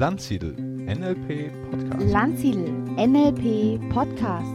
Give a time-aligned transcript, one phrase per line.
[0.00, 2.10] Landsiedel NLP Podcast.
[2.10, 4.50] Landsiedel NLP Podcast.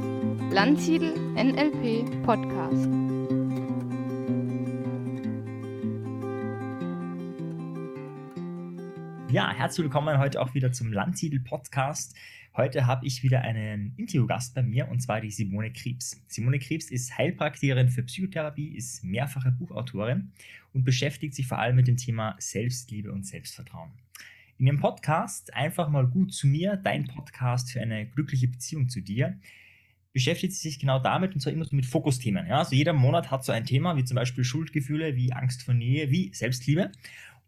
[0.51, 2.89] Landsiedel NLP Podcast.
[9.29, 12.15] Ja, herzlich willkommen heute auch wieder zum Landsiedel Podcast.
[12.57, 16.23] Heute habe ich wieder einen Interviewgast bei mir und zwar die Simone Krebs.
[16.25, 20.31] Simone Krebs ist Heilpraktikerin für Psychotherapie, ist mehrfache Buchautorin
[20.73, 23.91] und beschäftigt sich vor allem mit dem Thema Selbstliebe und Selbstvertrauen.
[24.57, 29.01] In ihrem Podcast Einfach mal gut zu mir, dein Podcast für eine glückliche Beziehung zu
[29.01, 29.37] dir,
[30.13, 32.47] beschäftigt sie sich genau damit und zwar immer so mit Fokusthemen.
[32.47, 32.59] Ja?
[32.59, 36.09] Also jeder Monat hat so ein Thema, wie zum Beispiel Schuldgefühle, wie Angst vor Nähe,
[36.09, 36.91] wie Selbstliebe.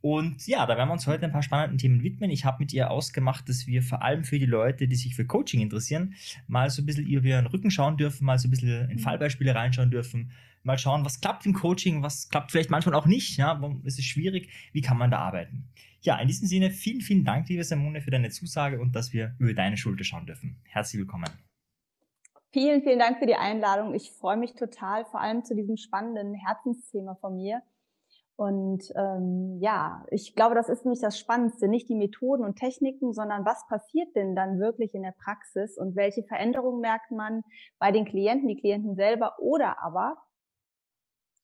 [0.01, 2.29] Und ja, da werden wir uns heute ein paar spannenden Themen widmen.
[2.29, 5.25] Ich habe mit ihr ausgemacht, dass wir vor allem für die Leute, die sich für
[5.25, 6.13] Coaching interessieren,
[6.47, 8.99] mal so ein bisschen über ihren Rücken schauen dürfen, mal so ein bisschen in mhm.
[8.99, 10.31] Fallbeispiele reinschauen dürfen,
[10.63, 13.97] mal schauen, was klappt im Coaching, was klappt vielleicht manchmal auch nicht, ja, warum ist
[13.97, 15.63] es schwierig, wie kann man da arbeiten.
[16.01, 19.35] Ja, in diesem Sinne, vielen, vielen Dank, liebe Simone, für deine Zusage und dass wir
[19.39, 20.61] über deine Schulter schauen dürfen.
[20.65, 21.29] Herzlich willkommen.
[22.51, 23.93] Vielen, vielen Dank für die Einladung.
[23.93, 27.61] Ich freue mich total, vor allem zu diesem spannenden Herzensthema von mir.
[28.35, 33.11] Und ähm, ja, ich glaube, das ist nämlich das Spannendste, nicht die Methoden und Techniken,
[33.11, 37.41] sondern was passiert denn dann wirklich in der Praxis und welche Veränderungen merkt man
[37.79, 40.15] bei den Klienten, die Klienten selber oder aber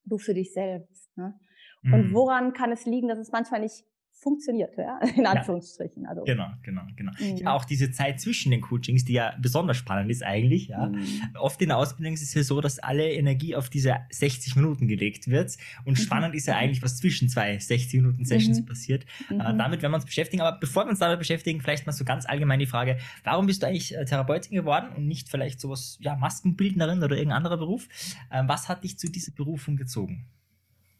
[0.04, 1.16] du für dich selbst.
[1.16, 1.38] Ne?
[1.82, 2.14] Und mhm.
[2.14, 6.06] woran kann es liegen, dass es manchmal nicht funktioniert, ja, in Anführungsstrichen.
[6.06, 6.24] Also.
[6.24, 7.12] Genau, genau, genau.
[7.18, 7.46] Mhm.
[7.46, 10.68] Auch diese Zeit zwischen den Coachings, die ja besonders spannend ist eigentlich.
[10.68, 10.86] Ja.
[10.86, 11.04] Mhm.
[11.38, 14.88] Oft in der Ausbildung ist es ja so, dass alle Energie auf diese 60 Minuten
[14.88, 15.56] gelegt wird.
[15.84, 16.02] Und mhm.
[16.02, 18.66] spannend ist ja eigentlich, was zwischen zwei 60 Minuten Sessions mhm.
[18.66, 19.04] passiert.
[19.30, 19.58] Äh, mhm.
[19.58, 20.42] damit werden wir uns beschäftigen.
[20.42, 23.62] Aber bevor wir uns damit beschäftigen, vielleicht mal so ganz allgemein die Frage, warum bist
[23.62, 27.88] du eigentlich äh, Therapeutin geworden und nicht vielleicht sowas, ja, Maskenbildnerin oder irgendein anderer Beruf?
[28.32, 30.26] Ähm, was hat dich zu dieser Berufung gezogen?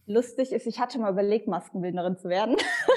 [0.07, 2.57] Lustig ist, ich hatte mal überlegt, Maskenbildnerin zu werden.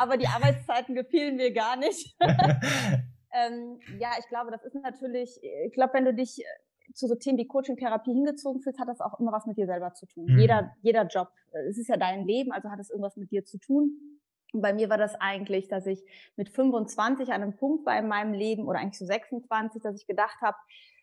[0.00, 2.16] aber die Arbeitszeiten gefielen mir gar nicht.
[2.20, 7.14] ähm, ja, ich glaube, das ist natürlich, ich glaube, wenn du dich äh, zu so
[7.14, 10.24] Themen wie Coaching-Therapie hingezogen fühlst, hat das auch immer was mit dir selber zu tun.
[10.26, 10.38] Mhm.
[10.38, 13.44] Jeder, jeder Job, äh, es ist ja dein Leben, also hat es irgendwas mit dir
[13.44, 14.20] zu tun.
[14.52, 16.02] Und bei mir war das eigentlich, dass ich
[16.36, 20.06] mit 25 an einem Punkt war in meinem Leben oder eigentlich so 26, dass ich
[20.06, 20.56] gedacht habe,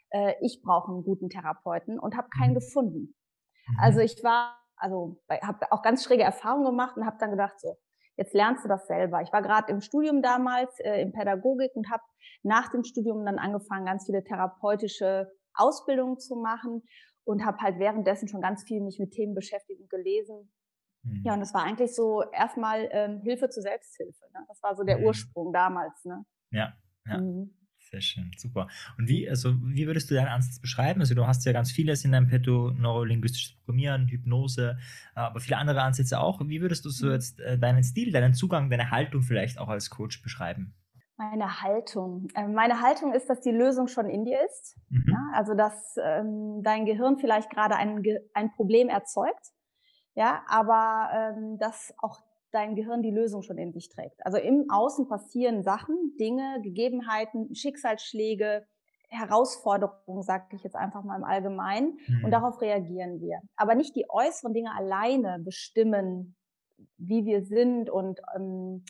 [0.10, 2.56] äh, ich brauche einen guten Therapeuten und habe keinen mhm.
[2.56, 3.16] gefunden.
[3.68, 3.76] Mhm.
[3.80, 7.78] Also ich war, also habe auch ganz schräge Erfahrungen gemacht und habe dann gedacht so,
[8.18, 9.22] Jetzt lernst du das selber.
[9.22, 12.04] Ich war gerade im Studium damals äh, in Pädagogik und habe
[12.44, 16.84] nach dem Studium dann angefangen, ganz viele therapeutische Ausbildungen zu machen
[17.26, 20.52] und habe halt währenddessen schon ganz viel mich mit Themen beschäftigt und gelesen.
[21.04, 21.24] Mhm.
[21.26, 24.26] Ja, und das war eigentlich so erstmal ähm, Hilfe zur Selbsthilfe.
[24.34, 24.40] Ne?
[24.48, 25.06] Das war so der mhm.
[25.06, 26.04] Ursprung damals.
[26.06, 26.26] Ne?
[26.52, 26.74] Ja,
[27.06, 27.18] ja.
[27.20, 27.57] Mhm.
[27.90, 28.68] Sehr schön, super.
[28.98, 31.00] Und wie, also, wie würdest du deinen Ansatz beschreiben?
[31.00, 34.78] Also, du hast ja ganz vieles in deinem Petto, neurolinguistisches Programmieren, Hypnose,
[35.16, 36.42] aber viele andere Ansätze auch.
[36.44, 37.14] Wie würdest du so mhm.
[37.14, 40.74] jetzt äh, deinen Stil, deinen Zugang, deine Haltung vielleicht auch als Coach beschreiben?
[41.16, 42.28] Meine Haltung.
[42.36, 44.78] Ähm, meine Haltung ist, dass die Lösung schon in dir ist.
[44.90, 45.06] Mhm.
[45.08, 49.54] Ja, also, dass ähm, dein Gehirn vielleicht gerade ein, ein Problem erzeugt.
[50.14, 52.20] Ja, aber ähm, dass auch
[52.52, 54.26] dein Gehirn die Lösung schon in sich trägt.
[54.26, 58.66] Also im Außen passieren Sachen, Dinge, Gegebenheiten, Schicksalsschläge,
[59.10, 62.00] Herausforderungen, sage ich jetzt einfach mal im Allgemeinen.
[62.08, 62.26] Mhm.
[62.26, 63.40] Und darauf reagieren wir.
[63.56, 66.36] Aber nicht die äußeren Dinge alleine bestimmen,
[66.98, 68.84] wie wir sind und ähm,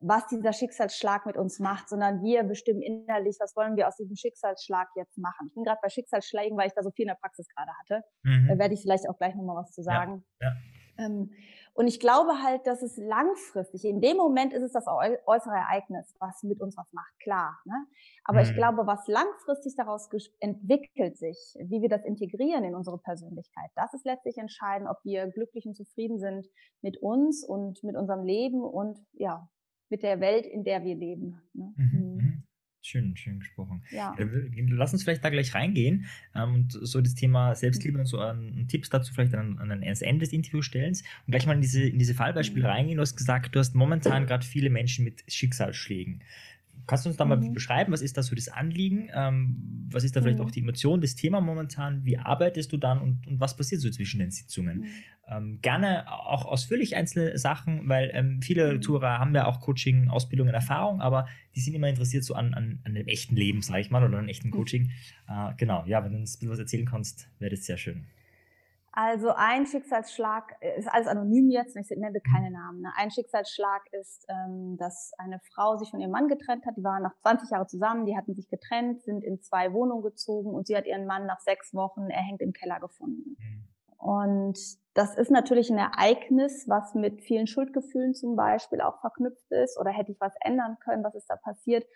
[0.00, 4.16] was dieser Schicksalsschlag mit uns macht, sondern wir bestimmen innerlich, was wollen wir aus diesem
[4.16, 5.46] Schicksalsschlag jetzt machen.
[5.48, 8.04] Ich bin gerade bei Schicksalsschlägen, weil ich da so viel in der Praxis gerade hatte.
[8.22, 8.48] Mhm.
[8.48, 10.24] Da werde ich vielleicht auch gleich nochmal was zu sagen.
[10.40, 11.06] Ja, ja.
[11.06, 11.30] Ähm,
[11.74, 16.14] und ich glaube halt, dass es langfristig, in dem Moment ist es das äußere Ereignis,
[16.18, 17.58] was mit uns was macht, klar.
[17.64, 17.86] Ne?
[18.24, 18.44] Aber mhm.
[18.44, 20.08] ich glaube, was langfristig daraus
[20.40, 25.28] entwickelt sich, wie wir das integrieren in unsere Persönlichkeit, das ist letztlich entscheidend, ob wir
[25.28, 26.46] glücklich und zufrieden sind
[26.82, 29.48] mit uns und mit unserem Leben und ja,
[29.88, 31.42] mit der Welt, in der wir leben.
[31.54, 31.72] Ne?
[31.76, 32.16] Mhm.
[32.16, 32.42] mhm.
[32.82, 32.86] Mhm.
[32.86, 33.82] Schön, schön gesprochen.
[33.90, 34.16] Ja.
[34.68, 38.66] Lass uns vielleicht da gleich reingehen ähm, und so das Thema Selbstliebe und so an,
[38.68, 41.82] Tipps dazu vielleicht an, an das Ende des Interviews stellen und gleich mal in diese,
[41.82, 42.70] in diese Fallbeispiele mhm.
[42.70, 42.96] reingehen.
[42.96, 46.22] Du hast gesagt, du hast momentan gerade viele Menschen mit Schicksalsschlägen.
[46.86, 47.52] Kannst du uns da mal mhm.
[47.52, 49.08] beschreiben, was ist da so das Anliegen?
[49.14, 50.44] Ähm, was ist da vielleicht mhm.
[50.46, 52.04] auch die Emotion, das Thema momentan?
[52.04, 54.80] Wie arbeitest du dann und, und was passiert so zwischen den Sitzungen?
[54.80, 54.86] Mhm.
[55.28, 58.80] Ähm, gerne auch ausführlich einzelne Sachen, weil ähm, viele mhm.
[58.80, 62.80] Tourer haben ja auch Coaching, Ausbildungen, Erfahrung, aber die sind immer interessiert so an, an,
[62.84, 64.52] an dem echten Leben, sage ich mal, oder an echten mhm.
[64.52, 64.90] Coaching.
[65.28, 68.06] Äh, genau, ja, wenn du uns ein bisschen was erzählen kannst, wäre das sehr schön.
[68.94, 72.82] Also ein Schicksalsschlag äh, ist alles anonym jetzt, ich nenne keine Namen.
[72.82, 72.92] Ne?
[72.96, 76.76] Ein Schicksalsschlag ist, ähm, dass eine Frau sich von ihrem Mann getrennt hat.
[76.76, 80.54] Die waren nach 20 Jahren zusammen, die hatten sich getrennt, sind in zwei Wohnungen gezogen
[80.54, 83.36] und sie hat ihren Mann nach sechs Wochen erhängt im Keller gefunden.
[83.38, 83.72] Mhm.
[83.96, 84.58] Und
[84.94, 89.78] das ist natürlich ein Ereignis, was mit vielen Schuldgefühlen zum Beispiel auch verknüpft ist.
[89.78, 91.04] Oder hätte ich was ändern können?
[91.04, 91.86] Was ist da passiert?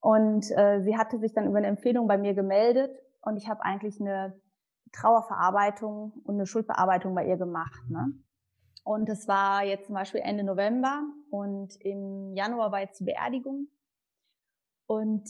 [0.00, 2.90] Und äh, sie hatte sich dann über eine Empfehlung bei mir gemeldet
[3.20, 4.34] und ich habe eigentlich eine
[4.92, 7.82] Trauerverarbeitung und eine Schuldbearbeitung bei ihr gemacht.
[7.88, 8.12] Ne?
[8.84, 13.68] Und es war jetzt zum Beispiel Ende November und im Januar war jetzt die Beerdigung.
[14.86, 15.28] Und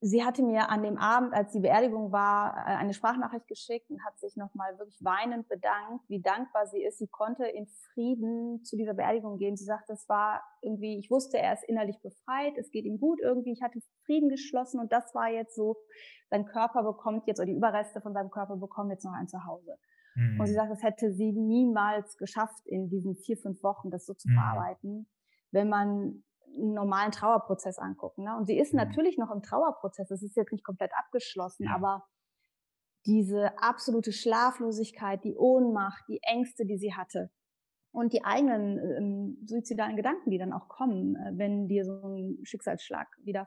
[0.00, 4.04] sie hatte mir an dem Abend, als die Beerdigung war, äh, eine Sprachnachricht geschickt und
[4.04, 6.98] hat sich nochmal wirklich weinend bedankt, wie dankbar sie ist.
[6.98, 9.56] Sie konnte in Frieden zu dieser Beerdigung gehen.
[9.56, 13.20] Sie sagt, das war irgendwie, ich wusste, er ist innerlich befreit, es geht ihm gut
[13.22, 15.76] irgendwie, ich hatte Frieden geschlossen und das war jetzt so,
[16.30, 19.76] sein Körper bekommt jetzt, oder die Überreste von seinem Körper bekommen jetzt noch ein Zuhause.
[20.14, 20.40] Mhm.
[20.40, 24.14] Und sie sagt, das hätte sie niemals geschafft, in diesen vier, fünf Wochen das so
[24.14, 24.34] zu mhm.
[24.34, 25.08] verarbeiten,
[25.50, 26.24] wenn man
[26.56, 28.24] einen normalen Trauerprozess angucken.
[28.24, 28.36] Ne?
[28.36, 28.78] Und sie ist mhm.
[28.78, 30.10] natürlich noch im Trauerprozess.
[30.10, 31.74] Es ist jetzt nicht komplett abgeschlossen, ja.
[31.74, 32.06] aber
[33.04, 37.30] diese absolute Schlaflosigkeit, die Ohnmacht, die Ängste, die sie hatte
[37.92, 42.38] und die eigenen ähm, suizidalen Gedanken, die dann auch kommen, äh, wenn dir so ein
[42.42, 43.46] Schicksalsschlag wieder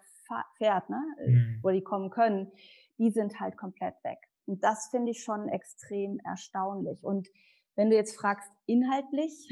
[0.57, 1.03] fährt, ne?
[1.19, 1.59] Äh, mhm.
[1.61, 2.51] wo die kommen können,
[2.97, 4.19] die sind halt komplett weg.
[4.45, 7.03] Und das finde ich schon extrem erstaunlich.
[7.03, 7.27] Und
[7.75, 9.49] wenn du jetzt fragst, inhaltlich,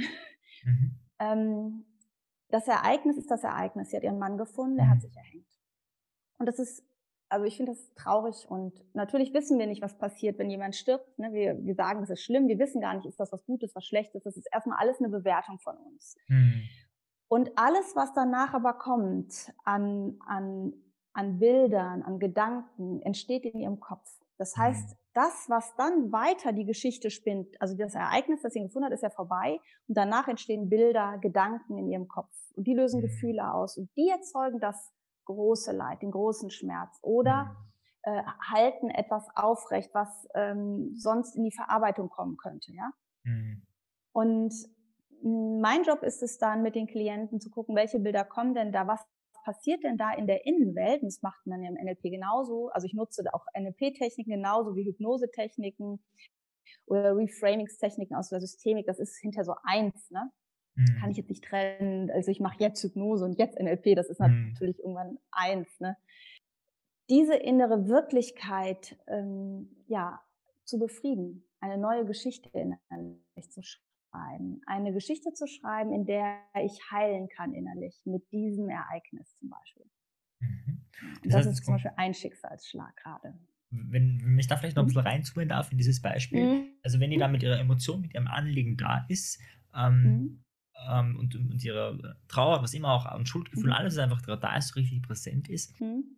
[0.63, 0.99] mhm.
[1.19, 1.85] ähm,
[2.49, 3.89] das Ereignis ist das Ereignis.
[3.89, 5.01] Sie hat ihren Mann gefunden, er hat mhm.
[5.01, 5.47] sich erhängt.
[6.37, 6.83] Und das ist,
[7.29, 11.17] also ich finde das traurig und natürlich wissen wir nicht, was passiert, wenn jemand stirbt.
[11.19, 11.33] Ne?
[11.33, 13.85] Wir, wir sagen, das ist schlimm, wir wissen gar nicht, ist das was Gutes, was
[13.85, 14.23] Schlechtes.
[14.23, 16.15] Das ist erstmal alles eine Bewertung von uns.
[16.27, 16.63] Mhm.
[17.27, 20.73] Und alles, was danach aber kommt an, an,
[21.13, 24.09] an Bildern, an Gedanken, entsteht in ihrem Kopf.
[24.37, 28.61] Das heißt, mhm das, was dann weiter die Geschichte spinnt, also das Ereignis, das sie
[28.61, 32.75] gefunden hat, ist ja vorbei und danach entstehen Bilder, Gedanken in ihrem Kopf und die
[32.75, 33.05] lösen mhm.
[33.05, 34.93] Gefühle aus und die erzeugen das
[35.25, 37.45] große Leid, den großen Schmerz oder
[38.05, 38.13] mhm.
[38.13, 38.23] äh,
[38.53, 42.91] halten etwas aufrecht, was ähm, sonst in die Verarbeitung kommen könnte, ja.
[43.23, 43.63] Mhm.
[44.11, 44.53] Und
[45.23, 48.87] mein Job ist es dann, mit den Klienten zu gucken, welche Bilder kommen denn da,
[48.87, 49.03] was
[49.43, 51.01] passiert denn da in der Innenwelt?
[51.01, 52.69] Und das macht man ja im NLP genauso.
[52.69, 56.03] Also ich nutze auch NLP-Techniken genauso wie Hypnose-Techniken
[56.85, 58.85] oder Reframingstechniken aus der Systemik.
[58.85, 60.31] Das ist hinter so eins, ne?
[60.75, 60.97] Mhm.
[60.99, 62.11] Kann ich jetzt nicht trennen.
[62.11, 63.95] Also ich mache jetzt Hypnose und jetzt NLP.
[63.95, 64.49] Das ist mhm.
[64.51, 65.97] natürlich irgendwann eins, ne?
[67.09, 70.21] Diese innere Wirklichkeit, ähm, ja,
[70.65, 73.86] zu befrieden, eine neue Geschichte innerlich zu schreiben
[74.17, 79.49] schreiben, eine Geschichte zu schreiben, in der ich heilen kann innerlich, mit diesem Ereignis zum
[79.49, 79.85] Beispiel.
[80.39, 80.85] Mhm.
[81.23, 83.33] Das, das heißt, ist zum Beispiel ein Schicksalsschlag gerade.
[83.69, 84.89] Wenn, wenn ich da vielleicht noch ein mhm.
[84.89, 86.67] bisschen reinzoomen darf in dieses Beispiel, mhm.
[86.83, 89.41] also wenn die da mit ihrer Emotion, mit ihrem Anliegen da ist,
[89.75, 90.43] ähm, mhm.
[90.89, 91.97] ähm, und, und ihrer
[92.27, 93.73] Trauer, was immer auch, und Schuldgefühl, mhm.
[93.73, 96.17] alles einfach da ist, richtig präsent ist, mhm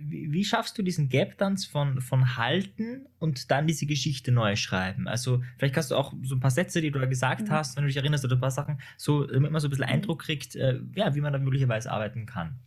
[0.00, 4.56] wie, wie, schaffst du diesen Gap dann von, von halten und dann diese Geschichte neu
[4.56, 5.08] schreiben?
[5.08, 7.50] Also vielleicht kannst du auch so ein paar Sätze, die du da gesagt mhm.
[7.50, 9.86] hast, wenn du dich erinnerst, oder ein paar Sachen, so damit man so ein bisschen
[9.86, 9.92] mhm.
[9.92, 12.58] Eindruck kriegt, äh, ja, wie man da möglicherweise arbeiten kann.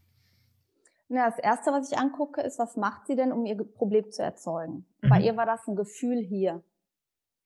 [1.07, 4.23] Ja, das Erste, was ich angucke, ist, was macht sie denn, um ihr Problem zu
[4.23, 4.85] erzeugen?
[5.01, 5.09] Mhm.
[5.09, 6.63] Bei ihr war das ein Gefühl hier.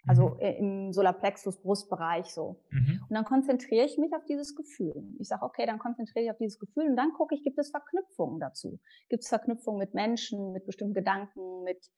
[0.10, 0.40] Also mhm.
[0.40, 2.60] im Solarplexus, Brustbereich so.
[2.72, 3.00] Mhm.
[3.08, 4.96] Und dann konzentriere ich mich auf dieses Gefühl.
[5.20, 7.70] Ich sage, okay, dann konzentriere ich auf dieses Gefühl und dann gucke ich, gibt es
[7.70, 8.80] Verknüpfungen dazu?
[9.10, 11.92] Gibt es Verknüpfungen mit Menschen, mit bestimmten Gedanken, mit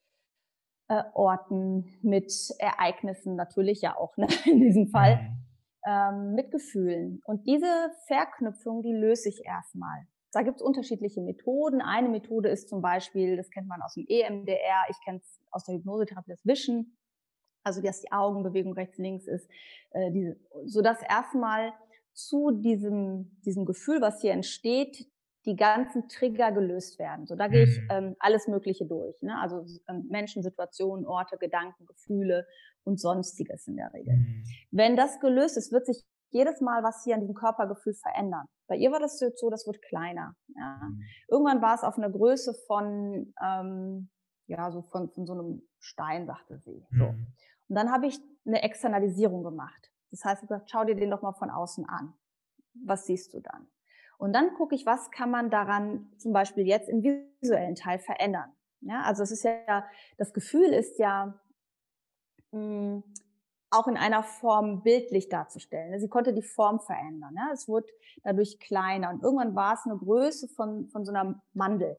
[0.89, 5.45] äh, Orten, mit Ereignissen natürlich ja auch ne, in diesem Fall, mhm.
[5.87, 7.21] ähm, mit Gefühlen.
[7.23, 10.05] Und diese Verknüpfung, die löse ich erstmal.
[10.33, 11.79] Da gibt es unterschiedliche Methoden.
[11.81, 15.63] Eine Methode ist zum Beispiel, das kennt man aus dem EMDR, ich kenne es aus
[15.63, 16.97] der Hypnosetherapie, das Wischen
[17.63, 19.49] also dass die Augenbewegung rechts, links ist,
[19.91, 21.73] äh, diese, so dass erstmal
[22.13, 25.07] zu diesem, diesem Gefühl, was hier entsteht,
[25.45, 27.25] die ganzen Trigger gelöst werden.
[27.25, 27.87] So, da gehe ich mhm.
[27.89, 29.19] ähm, alles Mögliche durch.
[29.21, 29.39] Ne?
[29.39, 32.45] Also ähm, Menschen, Situationen, Orte, Gedanken, Gefühle
[32.83, 34.17] und Sonstiges in der Regel.
[34.17, 34.43] Mhm.
[34.71, 38.45] Wenn das gelöst ist, wird sich jedes Mal was hier an diesem Körpergefühl verändern.
[38.67, 40.35] Bei ihr war das so, das wird kleiner.
[40.55, 40.79] Ja?
[40.83, 41.01] Mhm.
[41.27, 44.09] Irgendwann war es auf einer Größe von, ähm,
[44.47, 46.85] ja, so von, von so einem Stein, sagte sie.
[46.91, 47.13] So.
[47.71, 49.93] Und dann habe ich eine Externalisierung gemacht.
[50.09, 52.13] Das heißt, ich gesagt, schau dir den doch mal von außen an.
[52.73, 53.65] Was siehst du dann?
[54.17, 58.51] Und dann gucke ich, was kann man daran zum Beispiel jetzt im visuellen Teil verändern.
[58.81, 59.85] Ja, also es ist ja,
[60.17, 61.39] das Gefühl ist ja
[62.51, 63.03] mh, hm,
[63.69, 65.97] auch in einer Form bildlich darzustellen.
[65.97, 67.33] Sie konnte die Form verändern.
[67.37, 67.51] Ja?
[67.53, 67.87] Es wurde
[68.21, 71.97] dadurch kleiner und irgendwann war es eine Größe von, von so einer Mandel.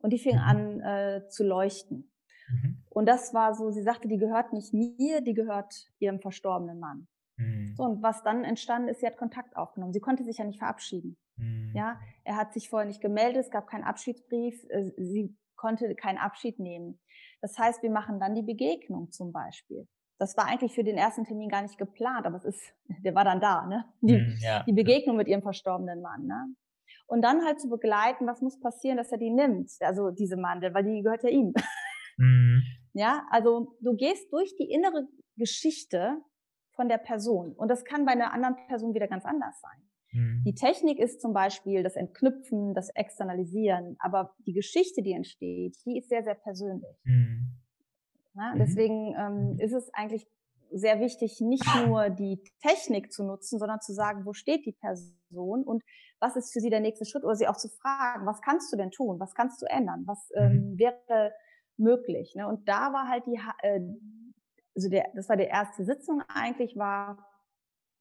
[0.00, 0.42] Und die fing mhm.
[0.42, 2.12] an äh, zu leuchten.
[2.48, 2.82] Mhm.
[2.88, 7.08] Und das war so, sie sagte, die gehört nicht mir, die gehört ihrem verstorbenen Mann.
[7.36, 7.74] Mhm.
[7.76, 9.92] So, und was dann entstanden ist, sie hat Kontakt aufgenommen.
[9.92, 11.16] Sie konnte sich ja nicht verabschieden.
[11.36, 11.72] Mhm.
[11.74, 16.18] Ja, er hat sich vorher nicht gemeldet, es gab keinen Abschiedsbrief, äh, sie konnte keinen
[16.18, 16.98] Abschied nehmen.
[17.40, 19.86] Das heißt, wir machen dann die Begegnung zum Beispiel.
[20.18, 22.74] Das war eigentlich für den ersten Termin gar nicht geplant, aber es ist,
[23.04, 23.84] der war dann da, ne?
[24.00, 24.62] Die, mm, ja.
[24.64, 26.46] die Begegnung mit ihrem verstorbenen Mann, ne?
[27.08, 30.74] Und dann halt zu begleiten, was muss passieren, dass er die nimmt, also diese Mandel,
[30.74, 31.54] weil die gehört ja ihm.
[32.16, 32.62] Mhm.
[32.92, 35.06] Ja, also du gehst durch die innere
[35.36, 36.22] Geschichte
[36.74, 39.86] von der Person und das kann bei einer anderen Person wieder ganz anders sein.
[40.12, 40.42] Mhm.
[40.44, 45.98] Die Technik ist zum Beispiel das Entknüpfen, das Externalisieren, aber die Geschichte, die entsteht, die
[45.98, 46.96] ist sehr, sehr persönlich.
[47.04, 47.52] Mhm.
[48.34, 48.58] Ja, mhm.
[48.58, 50.26] deswegen ähm, ist es eigentlich
[50.72, 55.62] sehr wichtig, nicht nur die Technik zu nutzen, sondern zu sagen, wo steht die Person
[55.64, 55.82] und
[56.18, 58.76] was ist für sie der nächste Schritt oder sie auch zu fragen, was kannst du
[58.76, 60.78] denn tun, was kannst du ändern, was ähm, mhm.
[60.78, 61.32] wäre
[61.76, 62.34] möglich.
[62.34, 62.46] Ne?
[62.46, 63.80] Und da war halt die, äh,
[64.74, 67.26] also der, das war die erste Sitzung eigentlich, war,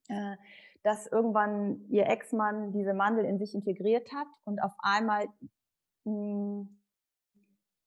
[0.07, 0.35] äh,
[0.83, 5.25] dass irgendwann ihr Ex-Mann diese Mandel in sich integriert hat und auf einmal
[6.03, 6.81] mh, hm,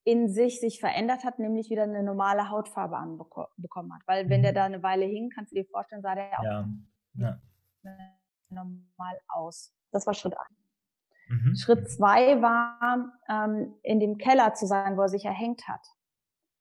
[0.04, 4.00] in sich sich verändert hat, nämlich wieder eine normale Hautfarbe anbekommen hat.
[4.06, 4.56] Weil wenn der mhm.
[4.56, 6.38] da eine Weile hing, kannst du dir vorstellen, sah der ja.
[6.38, 6.66] auch
[7.18, 7.40] ja.
[8.48, 9.74] normal aus.
[9.92, 10.57] Das war Schritt eins.
[11.28, 11.54] Mhm.
[11.56, 15.86] Schritt zwei war, ähm, in dem Keller zu sein, wo er sich erhängt hat.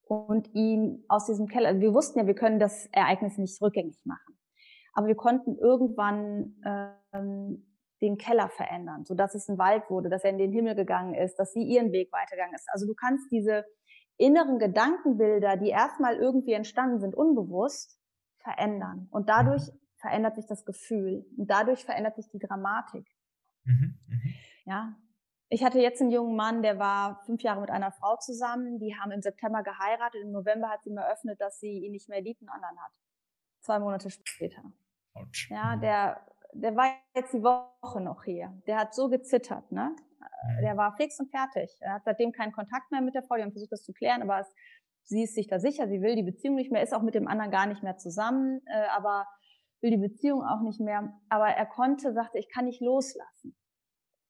[0.04, 4.38] Und ihn aus diesem Keller, wir wussten ja, wir können das Ereignis nicht rückgängig machen.
[4.94, 6.56] Aber wir konnten irgendwann
[7.14, 7.66] ähm,
[8.02, 11.14] den Keller verändern, so dass es ein Wald wurde, dass er in den Himmel gegangen
[11.14, 12.68] ist, dass sie ihren Weg weitergegangen ist.
[12.72, 13.66] Also du kannst diese
[14.18, 18.00] inneren Gedankenbilder, die erstmal irgendwie entstanden sind, unbewusst
[18.40, 19.08] verändern.
[19.12, 19.80] Und dadurch mhm.
[19.98, 23.08] verändert sich das Gefühl und dadurch verändert sich die Dramatik.
[23.66, 24.18] Mhm, mh.
[24.68, 24.96] Ja.
[25.50, 28.80] Ich hatte jetzt einen jungen Mann, der war fünf Jahre mit einer Frau zusammen.
[28.80, 30.22] Die haben im September geheiratet.
[30.22, 32.92] Im November hat sie mir eröffnet, dass sie ihn nicht mehr liebt, einen anderen hat.
[33.62, 34.62] Zwei Monate später.
[35.14, 35.50] Ouch.
[35.50, 35.82] Ja, mhm.
[35.82, 38.62] der, der war jetzt die Woche noch hier.
[38.68, 39.96] Der hat so gezittert, ne?
[40.20, 40.62] Mhm.
[40.62, 41.78] Der war fix und fertig.
[41.80, 43.36] Er hat seitdem keinen Kontakt mehr mit der Frau.
[43.36, 44.54] Die haben versucht, das zu klären, aber es,
[45.04, 45.88] sie ist sich da sicher.
[45.88, 48.62] Sie will die Beziehung nicht mehr, ist auch mit dem anderen gar nicht mehr zusammen,
[48.66, 49.26] äh, aber
[49.80, 51.14] will die Beziehung auch nicht mehr.
[51.30, 53.57] Aber er konnte, sagte, ich kann nicht loslassen.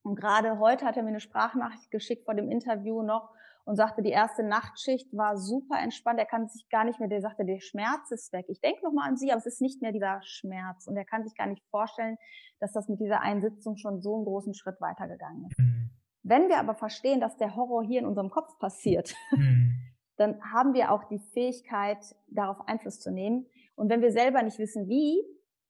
[0.08, 3.30] Und gerade heute hat er mir eine Sprachnachricht geschickt vor dem Interview noch
[3.66, 6.18] und sagte, die erste Nachtschicht war super entspannt.
[6.18, 8.46] Er kann sich gar nicht mehr, der sagte, der Schmerz ist weg.
[8.48, 10.88] Ich denke nochmal an Sie, aber es ist nicht mehr dieser Schmerz.
[10.88, 12.16] Und er kann sich gar nicht vorstellen,
[12.62, 15.60] dass das mit dieser Einsitzung schon so einen großen Schritt weitergegangen ist.
[15.60, 15.90] Mhm.
[16.24, 19.76] Wenn wir aber verstehen, dass der Horror hier in unserem Kopf passiert, mhm.
[20.16, 23.46] dann haben wir auch die Fähigkeit, darauf Einfluss zu nehmen.
[23.76, 25.22] Und wenn wir selber nicht wissen, wie,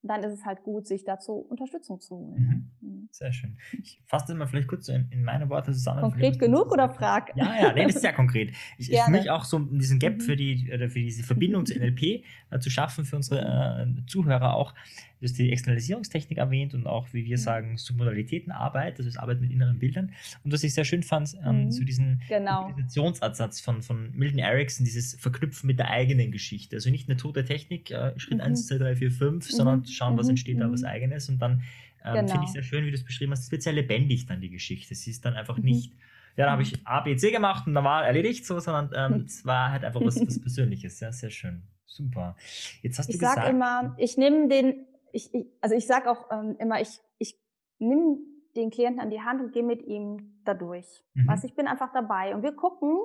[0.03, 2.37] dann ist es halt gut, sich dazu Unterstützung zu holen.
[2.37, 2.77] Mhm.
[3.07, 3.13] Mhm.
[3.13, 3.57] Sehr schön.
[3.81, 6.01] Ich fasse das mal vielleicht kurz in, in meine Worte zusammen.
[6.01, 7.31] Konkret genug oder frag?
[7.35, 8.51] Ja, ja, nee, das ist sehr konkret.
[8.77, 10.21] Ich, ich mich auch so diesen Gap mhm.
[10.21, 14.73] für, die, für diese Verbindung zu NLP äh, zu schaffen, für unsere äh, Zuhörer auch.
[15.19, 17.41] Du hast die Externalisierungstechnik erwähnt und auch, wie wir mhm.
[17.41, 20.11] sagen, Submodalitätenarbeit, also das Arbeit mit inneren Bildern.
[20.43, 21.71] Und was ich sehr schön fand, ähm, mhm.
[21.71, 22.67] so diesen genau.
[22.69, 26.75] Meditationsansatz von, von Milton Erickson, dieses Verknüpfen mit der eigenen Geschichte.
[26.75, 28.43] Also nicht eine tote Technik, äh, Schritt mhm.
[28.43, 31.63] 1, 2, 3, 4, 5, sondern schauen, was entsteht da, was eigenes und dann
[32.07, 32.31] ähm, genau.
[32.31, 33.43] Finde ich sehr schön, wie du es beschrieben hast.
[33.43, 34.95] Es wird sehr lebendig dann die Geschichte.
[34.95, 35.65] Sie ist dann einfach mhm.
[35.65, 35.93] nicht,
[36.35, 39.25] ja, da habe ich A, B, C gemacht und dann war erledigt so, sondern ähm,
[39.25, 40.99] es war halt einfach was, was Persönliches.
[40.99, 41.63] Ja, sehr schön.
[41.85, 42.35] Super.
[42.81, 43.37] Jetzt hast du ich gesagt.
[43.37, 46.99] Ich sage immer, ich nehme den, ich, ich, also ich sage auch ähm, immer, ich,
[47.17, 47.35] ich
[47.79, 48.17] nehme
[48.55, 50.85] den Klienten an die Hand und gehe mit ihm dadurch.
[51.13, 51.29] Mhm.
[51.29, 52.97] Also ich bin einfach dabei und wir gucken,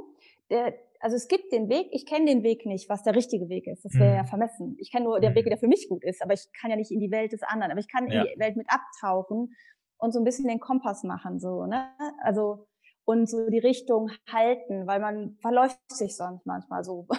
[0.50, 3.66] der, also es gibt den Weg, ich kenne den Weg nicht, was der richtige Weg
[3.66, 3.84] ist.
[3.84, 4.16] Das wäre mhm.
[4.18, 4.76] ja vermessen.
[4.78, 5.50] Ich kenne nur den Weg, mhm.
[5.50, 7.72] der für mich gut ist, aber ich kann ja nicht in die Welt des anderen.
[7.72, 8.22] Aber ich kann ja.
[8.22, 9.52] in die Welt mit abtauchen
[9.98, 11.90] und so ein bisschen den Kompass machen, so, ne?
[12.22, 12.68] Also,
[13.04, 17.06] und so die Richtung halten, weil man verläuft sich sonst manchmal so.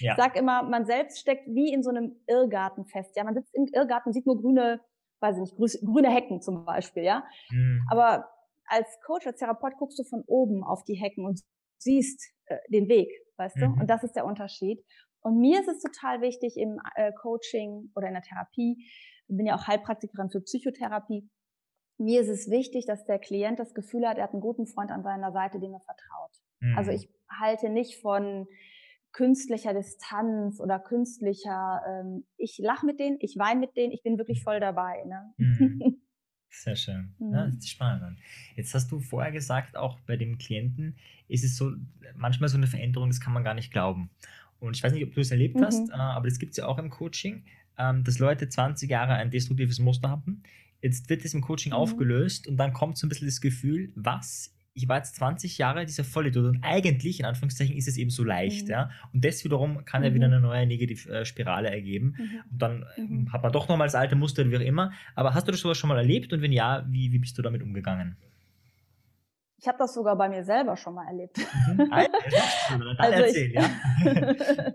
[0.00, 0.12] Ja.
[0.12, 3.16] Ich sag immer, man selbst steckt wie in so einem Irrgarten fest.
[3.16, 4.80] Ja, man sitzt im Irrgarten, sieht nur grüne,
[5.20, 7.24] weiß ich nicht, grüne Hecken zum Beispiel, ja.
[7.50, 7.86] Mhm.
[7.88, 8.28] Aber
[8.66, 11.40] als Coach, als Therapeut guckst du von oben auf die Hecken und
[11.78, 13.60] siehst äh, den Weg, weißt mhm.
[13.60, 13.66] du?
[13.80, 14.84] Und das ist der Unterschied.
[15.20, 18.76] Und mir ist es total wichtig im äh, Coaching oder in der Therapie,
[19.28, 21.28] ich bin ja auch Heilpraktikerin für Psychotherapie,
[21.98, 24.90] mir ist es wichtig, dass der Klient das Gefühl hat, er hat einen guten Freund
[24.90, 26.30] an seiner Seite, dem er vertraut.
[26.60, 26.78] Mhm.
[26.78, 28.46] Also ich halte nicht von
[29.12, 34.18] künstlicher Distanz oder künstlicher, ähm, ich lache mit denen, ich weine mit denen, ich bin
[34.18, 35.02] wirklich voll dabei.
[35.04, 35.34] Ne?
[35.38, 36.02] Mhm.
[36.50, 37.12] Sehr schön.
[37.18, 37.32] Mhm.
[37.32, 38.18] Ja, das ist spannend.
[38.56, 40.96] Jetzt hast du vorher gesagt, auch bei dem Klienten
[41.28, 41.72] ist es so,
[42.14, 44.10] manchmal so eine Veränderung, das kann man gar nicht glauben.
[44.58, 45.64] Und ich weiß nicht, ob du es erlebt mhm.
[45.64, 47.44] hast, äh, aber das gibt es ja auch im Coaching,
[47.78, 50.42] ähm, dass Leute 20 Jahre ein destruktives Muster haben.
[50.80, 51.78] Jetzt wird es im Coaching mhm.
[51.78, 55.86] aufgelöst und dann kommt so ein bisschen das Gefühl, was ich war jetzt 20 Jahre
[55.86, 58.66] dieser Vollidiot und eigentlich, in Anführungszeichen, ist es eben so leicht.
[58.66, 58.70] Mhm.
[58.70, 58.90] Ja?
[59.12, 60.34] Und das wiederum kann ja wieder mhm.
[60.34, 62.14] eine neue Negativspirale ergeben.
[62.18, 62.42] Mhm.
[62.52, 63.32] Und dann mhm.
[63.32, 64.92] hat man doch nochmal das alte Muster, wie auch immer.
[65.14, 66.34] Aber hast du das sowas schon mal erlebt?
[66.34, 68.18] Und wenn ja, wie, wie bist du damit umgegangen?
[69.58, 71.38] Ich habe das sogar bei mir selber schon mal erlebt.
[71.38, 71.90] Mhm.
[72.98, 74.74] also erzähl, ich, ja.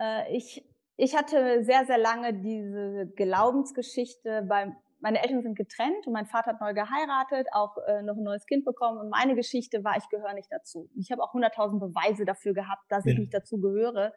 [0.00, 0.64] Äh, ich,
[0.96, 6.52] ich hatte sehr, sehr lange diese Glaubensgeschichte beim meine Eltern sind getrennt und mein Vater
[6.52, 8.98] hat neu geheiratet, auch äh, noch ein neues Kind bekommen.
[8.98, 10.88] Und meine Geschichte war, ich gehöre nicht dazu.
[10.96, 13.12] Ich habe auch 100.000 Beweise dafür gehabt, dass ja.
[13.12, 14.14] ich nicht dazu gehöre.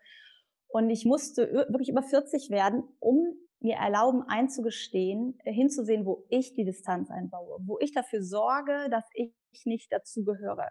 [0.67, 6.53] Und ich musste wirklich über 40 werden, um mir erlauben einzugestehen, äh, hinzusehen, wo ich
[6.53, 9.33] die Distanz einbaue, wo ich dafür sorge, dass ich
[9.65, 10.69] nicht dazu gehöre.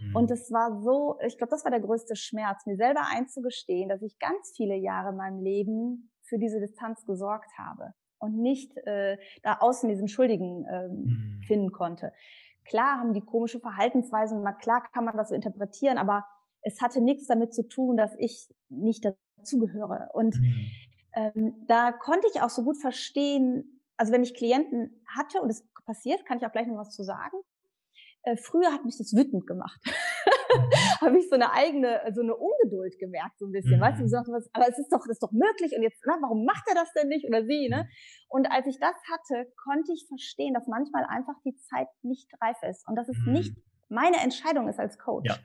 [0.00, 0.16] Mhm.
[0.16, 4.00] Und es war so, ich glaube, das war der größte Schmerz, mir selber einzugestehen, dass
[4.00, 9.18] ich ganz viele Jahre in meinem Leben für diese Distanz gesorgt habe und nicht äh,
[9.42, 11.42] da außen diesen Schuldigen mhm.
[11.46, 12.12] finden konnte.
[12.64, 16.24] Klar haben die komische Verhaltensweisen, klar kann man das so interpretieren, aber
[16.62, 20.10] es hatte nichts damit zu tun, dass ich nicht dazugehöre.
[20.12, 20.70] Und mhm.
[21.14, 25.66] ähm, da konnte ich auch so gut verstehen, also wenn ich Klienten hatte und es
[25.84, 27.36] passiert, kann ich auch gleich noch was zu sagen.
[28.22, 29.80] Äh, früher hat mich das wütend gemacht.
[31.00, 33.78] habe ich so eine eigene, so eine Ungeduld gemerkt, so ein bisschen.
[33.78, 33.82] Mhm.
[33.82, 34.08] Weißt du, mhm.
[34.08, 34.16] so,
[34.52, 36.92] aber es ist doch, das ist doch möglich und jetzt, na, warum macht er das
[36.92, 37.84] denn nicht oder sie, ne?
[37.84, 37.88] Mhm.
[38.28, 42.56] Und als ich das hatte, konnte ich verstehen, dass manchmal einfach die Zeit nicht reif
[42.68, 43.32] ist und dass es mhm.
[43.32, 43.56] nicht
[43.88, 45.28] meine Entscheidung ist als Coach.
[45.28, 45.36] Ja,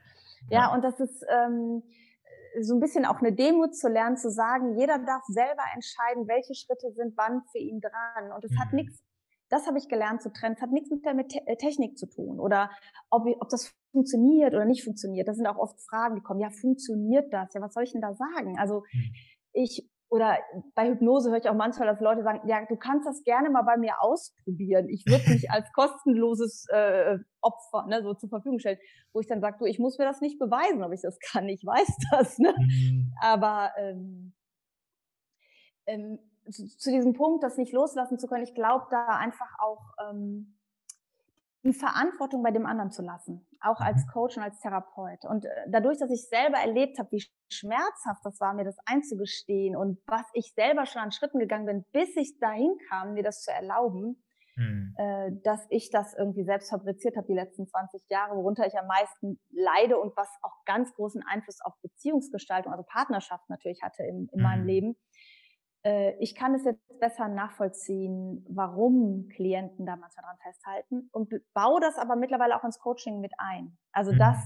[0.50, 0.74] ja, ja.
[0.74, 1.82] und das ist ähm,
[2.60, 6.54] so ein bisschen auch eine Demut zu lernen, zu sagen, jeder darf selber entscheiden, welche
[6.54, 8.32] Schritte sind wann für ihn dran.
[8.32, 8.60] Und es mhm.
[8.60, 9.02] hat nichts
[9.48, 10.56] das habe ich gelernt zu trennen.
[10.56, 11.14] Es hat nichts mit der
[11.46, 12.70] äh, Technik zu tun oder
[13.10, 15.26] ob, ob das funktioniert oder nicht funktioniert.
[15.26, 16.40] Das sind auch oft Fragen, die kommen.
[16.40, 17.54] Ja, funktioniert das?
[17.54, 18.58] Ja, was soll ich denn da sagen?
[18.58, 19.02] Also hm.
[19.54, 20.38] ich oder
[20.74, 23.62] bei Hypnose höre ich auch manchmal, dass Leute sagen, ja, du kannst das gerne mal
[23.62, 24.88] bei mir ausprobieren.
[24.88, 28.78] Ich würde mich als kostenloses äh, Opfer ne, so zur Verfügung stellen,
[29.12, 31.48] wo ich dann sage, du, ich muss mir das nicht beweisen, ob ich das kann.
[31.48, 32.38] Ich weiß das.
[32.38, 32.54] Ne?
[32.56, 33.12] Mhm.
[33.20, 34.32] Aber ähm,
[35.86, 36.18] ähm,
[36.50, 40.55] zu, zu, diesem Punkt, das nicht loslassen zu können, ich glaube da einfach auch ähm,
[41.66, 44.10] die Verantwortung bei dem anderen zu lassen, auch als mhm.
[44.12, 45.24] Coach und als Therapeut.
[45.28, 49.76] Und äh, dadurch, dass ich selber erlebt habe, wie schmerzhaft das war, mir das einzugestehen
[49.76, 53.42] und was ich selber schon an Schritten gegangen bin, bis ich dahin kam, mir das
[53.42, 54.22] zu erlauben,
[54.54, 54.94] hm.
[55.44, 59.38] dass ich das irgendwie selbst fabriziert habe die letzten 20 Jahre, worunter ich am meisten
[59.50, 64.38] leide und was auch ganz großen Einfluss auf Beziehungsgestaltung, also Partnerschaft natürlich hatte in, in
[64.38, 64.42] hm.
[64.42, 65.15] meinem Leben äh,
[66.18, 71.96] ich kann es jetzt besser nachvollziehen, warum Klienten da manchmal dran festhalten und baue das
[71.96, 73.76] aber mittlerweile auch ins Coaching mit ein.
[73.92, 74.18] Also mhm.
[74.18, 74.38] dass,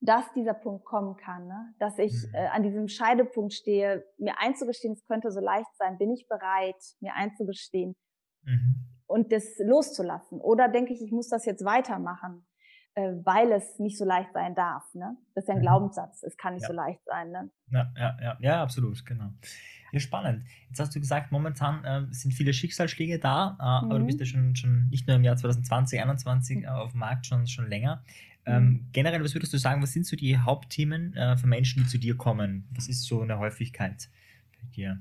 [0.00, 1.74] dass dieser Punkt kommen kann, ne?
[1.78, 2.34] dass ich mhm.
[2.34, 6.82] äh, an diesem Scheidepunkt stehe, mir einzugestehen, es könnte so leicht sein, bin ich bereit,
[7.00, 7.96] mir einzugestehen
[8.42, 8.86] mhm.
[9.06, 10.40] und das loszulassen.
[10.40, 12.46] Oder denke ich, ich muss das jetzt weitermachen,
[12.94, 14.82] äh, weil es nicht so leicht sein darf.
[14.94, 15.16] Ne?
[15.34, 15.64] Das ist ja ein mhm.
[15.64, 16.68] Glaubenssatz, es kann nicht ja.
[16.68, 17.30] so leicht sein.
[17.30, 17.50] Ne?
[17.70, 19.30] Ja, ja, ja, ja, absolut, genau.
[19.92, 20.44] Ja, spannend.
[20.68, 23.90] Jetzt hast du gesagt, momentan äh, sind viele Schicksalsschläge da, äh, mhm.
[23.90, 26.66] aber du bist ja schon, schon nicht nur im Jahr 2020, 2021 mhm.
[26.66, 28.02] auf dem Markt, schon, schon länger.
[28.46, 28.86] Ähm, mhm.
[28.92, 31.98] Generell, was würdest du sagen, was sind so die Hauptthemen äh, für Menschen, die zu
[31.98, 32.68] dir kommen?
[32.74, 34.08] Was ist so eine Häufigkeit
[34.52, 35.00] bei dir?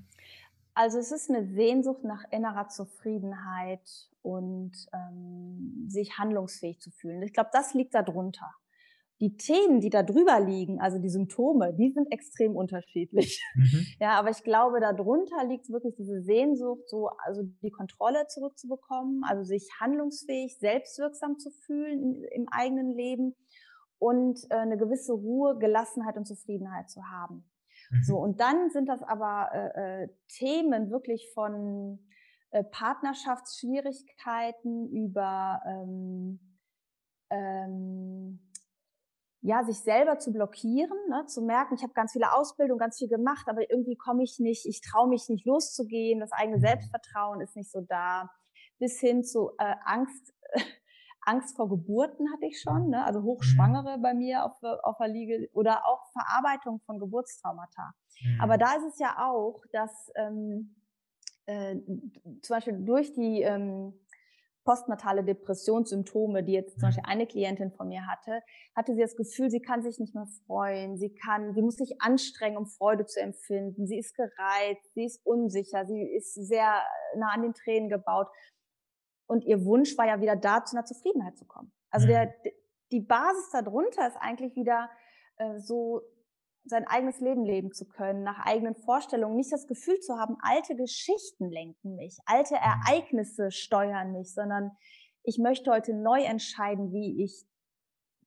[0.73, 7.21] Also es ist eine Sehnsucht nach innerer Zufriedenheit und ähm, sich handlungsfähig zu fühlen.
[7.23, 8.49] Ich glaube, das liegt darunter
[9.19, 13.43] die Themen, die da drüber liegen, also die Symptome, die sind extrem unterschiedlich.
[13.55, 13.85] Mhm.
[13.99, 19.43] Ja, aber ich glaube, darunter liegt wirklich diese Sehnsucht, so, also die Kontrolle zurückzubekommen, also
[19.43, 23.35] sich handlungsfähig, selbstwirksam zu fühlen im, eigenen Leben
[23.97, 27.43] und äh, eine gewisse Ruhe, Gelassenheit und Zufriedenheit zu haben.
[27.89, 28.03] Mhm.
[28.03, 31.99] So, und dann sind das aber äh, äh, Themen wirklich von
[32.51, 36.39] äh, Partnerschaftsschwierigkeiten über ähm,
[37.29, 38.39] ähm,
[39.41, 43.07] ja, sich selber zu blockieren, ne, zu merken, ich habe ganz viele Ausbildungen, ganz viel
[43.07, 46.61] gemacht, aber irgendwie komme ich nicht, ich traue mich nicht loszugehen, das eigene mhm.
[46.61, 48.29] Selbstvertrauen ist nicht so da,
[48.79, 50.33] bis hin zu äh, Angst,
[51.21, 54.01] Angst vor Geburten hatte ich schon, ne, also Hochschwangere mhm.
[54.01, 57.93] bei mir auf, auf der Liege oder auch Verarbeitung von Geburtstraumata.
[58.21, 58.41] Mhm.
[58.41, 60.75] Aber da ist es ja auch, dass ähm,
[61.45, 61.77] äh,
[62.41, 63.93] zum Beispiel durch die ähm,
[64.63, 67.11] postnatale Depressionssymptome, die jetzt zum Beispiel mhm.
[67.11, 68.41] eine Klientin von mir hatte,
[68.75, 72.01] hatte sie das Gefühl, sie kann sich nicht mehr freuen, sie kann, sie muss sich
[72.01, 76.81] anstrengen, um Freude zu empfinden, sie ist gereizt, sie ist unsicher, sie ist sehr
[77.15, 78.27] nah an den Tränen gebaut.
[79.27, 81.71] Und ihr Wunsch war ja wieder da, zu einer Zufriedenheit zu kommen.
[81.91, 82.49] Also der, mhm.
[82.91, 84.89] die Basis darunter ist eigentlich wieder
[85.37, 86.01] äh, so
[86.69, 90.75] sein eigenes Leben leben zu können, nach eigenen Vorstellungen, nicht das Gefühl zu haben, alte
[90.75, 92.55] Geschichten lenken mich, alte.
[92.55, 94.71] Ereignisse steuern mich, sondern
[95.23, 97.45] ich möchte heute neu entscheiden, wie ich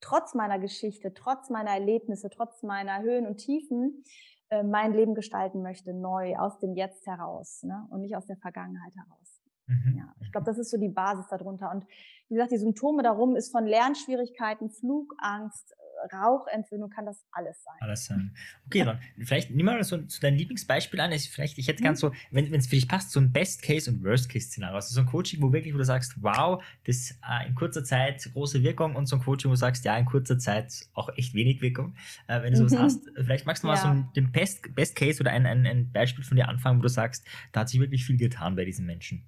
[0.01, 4.05] trotz meiner Geschichte, trotz meiner Erlebnisse, trotz meiner Höhen und Tiefen
[4.51, 7.87] äh, mein Leben gestalten möchte, neu aus dem Jetzt heraus ne?
[7.91, 9.43] und nicht aus der Vergangenheit heraus.
[9.67, 9.97] Mhm.
[9.99, 11.71] Ja, ich glaube, das ist so die Basis darunter.
[11.71, 11.87] Und
[12.29, 15.75] wie gesagt, die Symptome darum ist von Lernschwierigkeiten, Flugangst,
[16.13, 17.75] Rauchentwöhnung, kann das alles sein.
[17.81, 18.35] Alles sein.
[18.67, 21.13] Okay, dann vielleicht nimm mal so, so dein Lieblingsbeispiel an.
[21.13, 21.87] Ich, vielleicht, ich hätte mhm.
[21.87, 24.77] ganz so, wenn es für dich passt, so ein Best-Case- und Worst-Case-Szenario.
[24.77, 28.29] Also so ein Coaching, wo wirklich, wo du sagst, wow, das äh, in kurzer Zeit
[28.33, 31.35] große Wirkung und so ein Coaching, wo du sagst, ja, in kurzer Zeit auch echt
[31.35, 31.95] wenig Wirkung.
[32.29, 32.79] Äh, wenn du sowas mhm.
[32.79, 33.83] hast, vielleicht magst du mal ja.
[33.83, 36.89] so ein, den Best, Best oder ein, ein, ein Beispiel von dir anfangen, wo du
[36.89, 39.27] sagst, da hat sich wirklich viel getan bei diesen Menschen.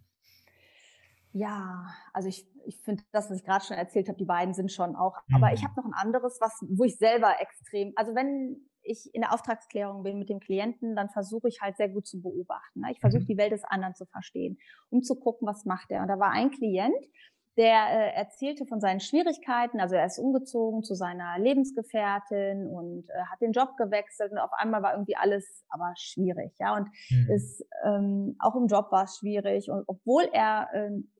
[1.33, 4.72] Ja, also ich, ich finde das, was ich gerade schon erzählt habe, die beiden sind
[4.72, 5.16] schon auch.
[5.29, 5.37] Mhm.
[5.37, 5.66] Aber ich mhm.
[5.66, 10.03] habe noch ein anderes, was, wo ich selber extrem, also wenn ich in der Auftragsklärung
[10.03, 12.81] bin mit dem Klienten, dann versuche ich halt sehr gut zu beobachten.
[12.81, 12.88] Ne?
[12.92, 13.27] Ich versuche mhm.
[13.27, 14.59] die Welt des anderen zu verstehen,
[14.90, 16.03] um zu gucken, was macht er.
[16.03, 16.94] Und da war ein Klient,
[17.57, 19.81] der äh, erzählte von seinen Schwierigkeiten.
[19.81, 24.53] Also er ist umgezogen zu seiner Lebensgefährtin und äh, hat den Job gewechselt und auf
[24.53, 26.77] einmal war irgendwie alles aber schwierig, ja.
[26.77, 27.31] Und mhm.
[27.31, 31.12] ist ähm, auch im Job war es schwierig und obwohl er ähm,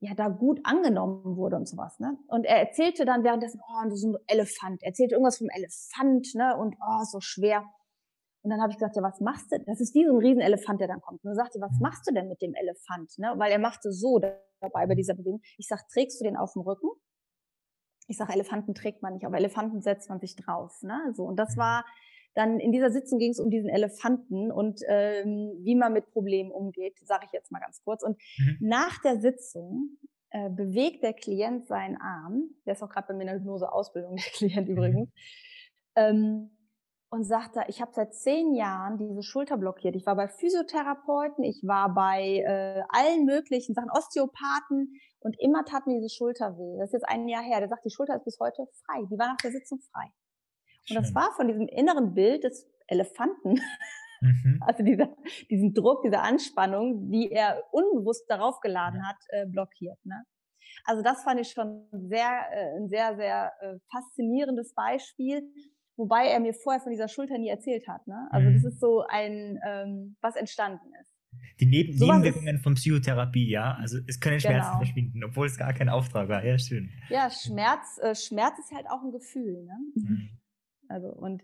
[0.00, 2.16] ja da gut angenommen wurde und sowas, ne?
[2.26, 4.82] Und er erzählte dann währenddessen, oh, das ist ein Elefant.
[4.82, 6.56] Er erzählte irgendwas vom Elefant, ne?
[6.56, 7.64] Und oh, so schwer.
[8.42, 9.58] Und dann habe ich gesagt, ja, was machst du?
[9.66, 11.22] Das ist wie so ein Riesenelefant, der dann kommt.
[11.22, 13.12] Und dann sagte, was machst du denn mit dem Elefant?
[13.18, 13.34] Ne?
[13.36, 15.42] Weil er machte so dabei bei dieser Bewegung.
[15.58, 16.88] Ich sag, trägst du den auf dem Rücken?
[18.08, 20.82] Ich sage, Elefanten trägt man nicht, aber Elefanten setzt man sich drauf.
[20.82, 21.12] Ne?
[21.12, 21.84] So und das war
[22.34, 26.50] dann in dieser Sitzung ging es um diesen Elefanten und ähm, wie man mit Problemen
[26.50, 28.02] umgeht, sage ich jetzt mal ganz kurz.
[28.02, 28.56] Und mhm.
[28.60, 29.98] nach der Sitzung
[30.30, 34.16] äh, bewegt der Klient seinen Arm, der ist auch gerade bei mir in der Hypnose-Ausbildung,
[34.16, 34.76] der Klient mhm.
[34.76, 35.10] übrigens,
[35.96, 36.50] ähm,
[37.12, 39.96] und sagt da, ich habe seit zehn Jahren diese Schulter blockiert.
[39.96, 45.88] Ich war bei Physiotherapeuten, ich war bei äh, allen möglichen Sachen, Osteopathen und immer tat
[45.88, 46.78] mir diese Schulter weh.
[46.78, 47.58] Das ist jetzt ein Jahr her.
[47.58, 49.02] Der sagt, die Schulter ist bis heute frei.
[49.10, 50.12] Die war nach der Sitzung frei.
[50.88, 53.60] Und das war von diesem inneren Bild des Elefanten,
[54.20, 54.58] mhm.
[54.66, 55.14] also dieser,
[55.48, 59.98] diesen Druck, diese Anspannung, die er unbewusst darauf geladen hat, äh, blockiert.
[60.04, 60.24] Ne?
[60.84, 65.42] Also das fand ich schon sehr, äh, ein sehr, sehr äh, faszinierendes Beispiel,
[65.96, 68.06] wobei er mir vorher von dieser Schulter nie erzählt hat.
[68.06, 68.28] Ne?
[68.30, 68.54] Also mhm.
[68.54, 71.14] das ist so ein, ähm, was entstanden ist.
[71.60, 73.74] Die Neben so Nebenwirkungen von Psychotherapie, ja.
[73.74, 74.78] Also es können Schmerzen genau.
[74.78, 76.44] verschwinden, obwohl es gar kein Auftrag war.
[76.44, 76.90] Ja, schön.
[77.08, 79.64] Ja, Schmerz, äh, Schmerz ist halt auch ein Gefühl.
[79.64, 79.78] Ne?
[79.94, 80.39] Mhm.
[80.90, 81.42] Also und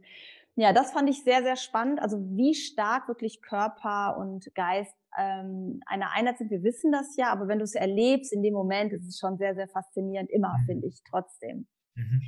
[0.57, 2.01] ja, das fand ich sehr, sehr spannend.
[2.01, 6.51] Also wie stark wirklich Körper und Geist ähm, eine Einheit sind.
[6.51, 9.37] Wir wissen das ja, aber wenn du es erlebst in dem Moment, ist es schon
[9.37, 10.67] sehr, sehr faszinierend, immer, mhm.
[10.67, 11.67] finde ich, trotzdem.
[11.95, 12.23] Mhm.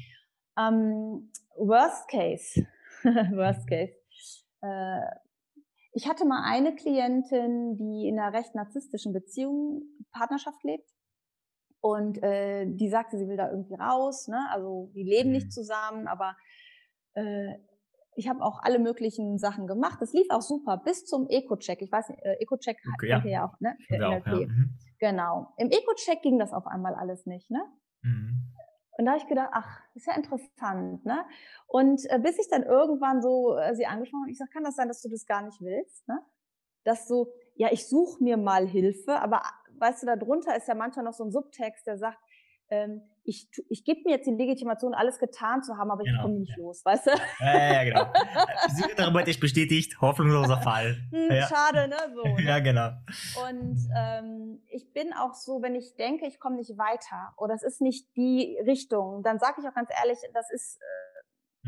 [0.59, 2.66] Ähm, worst Case.
[3.02, 3.70] worst mhm.
[3.70, 3.92] Case.
[4.62, 5.00] Äh,
[5.92, 10.88] ich hatte mal eine Klientin, die in einer recht narzisstischen Beziehung, Partnerschaft lebt.
[11.81, 14.28] Und äh, die sagte, sie will da irgendwie raus.
[14.28, 14.38] Ne?
[14.50, 15.50] Also die leben nicht mhm.
[15.50, 16.37] zusammen, aber
[17.14, 17.55] äh,
[18.18, 19.99] ich habe auch alle möglichen Sachen gemacht.
[20.01, 21.81] Das lief auch super bis zum Eco-Check.
[21.83, 23.25] Ich weiß nicht, äh, Eco-Check okay, ja.
[23.25, 23.77] ja auch, ne?
[23.92, 24.47] Auch, ja.
[24.47, 24.77] Mhm.
[24.99, 25.53] Genau.
[25.57, 27.62] Im Eco-Check ging das auf einmal alles nicht, ne?
[28.03, 28.42] Mhm.
[28.99, 31.25] Und da habe ich gedacht, ach, ist ja interessant, ne?
[31.68, 34.75] Und äh, bis ich dann irgendwann so äh, sie angesprochen habe, ich sage, kann das
[34.75, 36.18] sein, dass du das gar nicht willst, ne?
[36.83, 39.42] Dass so, ja, ich suche mir mal Hilfe, aber
[39.79, 42.18] weißt du, da drunter ist ja manchmal noch so ein Subtext, der sagt,
[42.70, 46.16] ähm, ich, ich gebe mir jetzt die Legitimation, alles getan zu haben, aber genau.
[46.16, 46.64] ich komme nicht ja.
[46.64, 47.11] los, weißt du?
[47.40, 48.12] Ja, ja, genau.
[48.68, 50.96] Psychotherapeutisch bestätigt, hoffnungsloser Fall.
[51.11, 51.46] Hm, ja.
[51.46, 51.96] Schade, ne?
[52.14, 52.42] So, ne?
[52.42, 52.88] Ja, genau.
[53.48, 57.62] Und ähm, ich bin auch so, wenn ich denke, ich komme nicht weiter oder es
[57.62, 60.81] ist nicht die Richtung, dann sage ich auch ganz ehrlich, das ist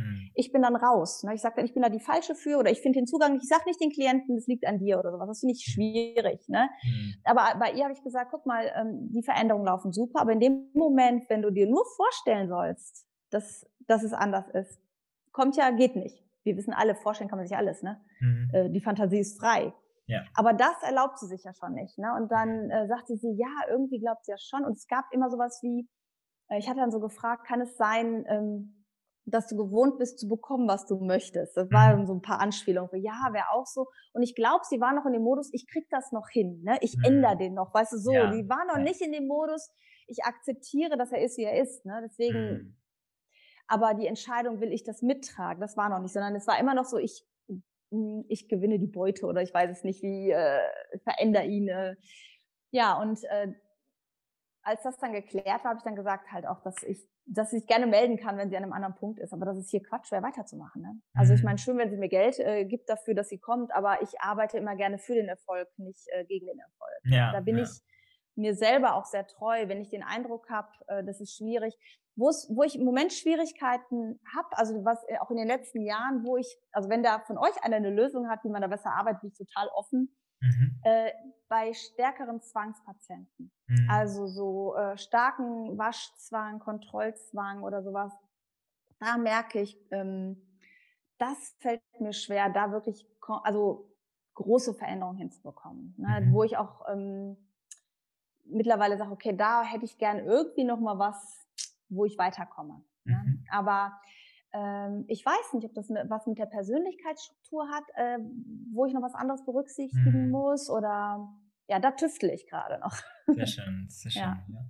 [0.01, 0.31] hm.
[0.35, 1.23] Ich bin dann raus.
[1.23, 1.35] Ne?
[1.35, 3.49] Ich sage dann, ich bin da die falsche für oder ich finde den Zugang, ich
[3.49, 5.29] sage nicht den Klienten, das liegt an dir oder sowas.
[5.29, 6.49] Das finde ich schwierig.
[6.49, 6.69] Ne?
[6.83, 7.15] Mhm.
[7.25, 10.41] Aber bei ihr habe ich gesagt, guck mal, ähm, die Veränderungen laufen super, aber in
[10.41, 14.81] dem Moment, wenn du dir nur vorstellen sollst, dass, dass es anders ist,
[15.33, 16.25] kommt ja, geht nicht.
[16.43, 17.83] Wir wissen alle, vorstellen kann man sich alles.
[17.83, 18.01] Ne?
[18.21, 18.73] Mhm.
[18.73, 19.73] Die Fantasie ist frei.
[20.11, 20.25] Ja.
[20.35, 21.97] Aber das erlaubt sie sich ja schon nicht.
[21.97, 22.13] Ne?
[22.17, 24.65] Und dann äh, sagte sie, ja, irgendwie glaubt sie ja schon.
[24.65, 25.89] Und es gab immer sowas wie,
[26.49, 28.80] äh, ich hatte dann so gefragt, kann es sein, ähm,
[29.27, 31.57] dass du gewohnt bist zu bekommen, was du möchtest.
[31.57, 32.07] Das waren mhm.
[32.07, 33.03] so ein paar Anspielungen.
[33.03, 33.87] Ja, wäre auch so.
[34.13, 36.63] Und ich glaube, sie war noch in dem Modus, ich krieg das noch hin.
[36.65, 36.79] Ne?
[36.81, 37.05] Ich mhm.
[37.05, 37.73] ändere den noch.
[37.73, 38.13] Weißt du, so.
[38.13, 38.31] Ja.
[38.31, 38.83] Die war noch ja.
[38.83, 39.71] nicht in dem Modus,
[40.07, 41.85] ich akzeptiere, dass er ist, wie er ist.
[41.85, 42.01] Ne?
[42.05, 42.77] Deswegen, mhm.
[43.69, 45.61] aber die Entscheidung, will ich das mittragen?
[45.61, 47.25] Das war noch nicht, sondern es war immer noch so, ich,
[47.91, 50.61] hm, ich gewinne die Beute oder ich weiß es nicht, wie, äh,
[51.05, 51.69] verändere ihn.
[51.69, 51.97] Äh.
[52.73, 53.53] Ja, und äh,
[54.63, 57.67] als das dann geklärt war, habe ich dann gesagt halt auch, dass ich, dass ich
[57.67, 59.33] gerne melden kann, wenn sie an einem anderen Punkt ist.
[59.33, 60.83] Aber das ist hier Quatsch wäre, weiterzumachen.
[60.83, 61.01] Ne?
[61.15, 61.47] Also ich mhm.
[61.47, 64.59] meine, schön, wenn sie mir Geld äh, gibt dafür, dass sie kommt, aber ich arbeite
[64.59, 67.01] immer gerne für den Erfolg, nicht äh, gegen den Erfolg.
[67.05, 67.65] Ja, da bin ja.
[67.65, 67.71] ich
[68.37, 71.75] mir selber auch sehr treu, wenn ich den Eindruck habe, äh, das ist schwierig.
[72.17, 76.37] wo ich im Moment Schwierigkeiten habe, also was äh, auch in den letzten Jahren, wo
[76.37, 79.23] ich, also wenn da von euch einer eine Lösung hat, wie man da besser arbeitet,
[79.23, 80.15] bin ich total offen.
[80.41, 80.81] Mhm.
[80.83, 81.13] Äh,
[81.49, 83.51] bei stärkeren Zwangspatienten.
[83.67, 83.91] Mhm.
[83.91, 88.13] Also so äh, starken Waschzwang, Kontrollzwang oder sowas.
[88.99, 90.37] da merke ich, ähm,
[91.19, 93.07] das fällt mir schwer, da wirklich,
[93.43, 93.91] also
[94.35, 96.21] große Veränderungen hinzubekommen, ne?
[96.21, 96.33] Mhm.
[96.33, 97.37] wo ich auch ähm,
[98.45, 101.47] mittlerweile sage, okay, da hätte ich gern irgendwie noch mal was,
[101.89, 102.83] wo ich weiterkomme.
[103.05, 103.23] Ne?
[103.25, 103.45] Mhm.
[103.51, 104.01] Aber
[104.53, 108.19] ähm, ich weiß nicht, ob das was mit der Persönlichkeitsstruktur hat, äh,
[108.73, 110.31] wo ich noch was anderes berücksichtigen mhm.
[110.31, 111.29] muss oder
[111.69, 112.97] ja, da tüftle ich gerade noch.
[113.27, 114.23] Sehr schön, sehr schön.
[114.23, 114.45] Ja.
[114.49, 114.65] ja.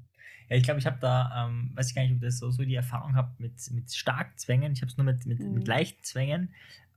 [0.50, 2.64] Ja, ich glaube, ich habe da, ähm, weiß ich gar nicht, ob das so, so
[2.64, 4.72] die Erfahrung habe mit, mit starken Zwängen.
[4.72, 5.52] Ich habe es nur mit, mit, mhm.
[5.52, 6.02] mit leichten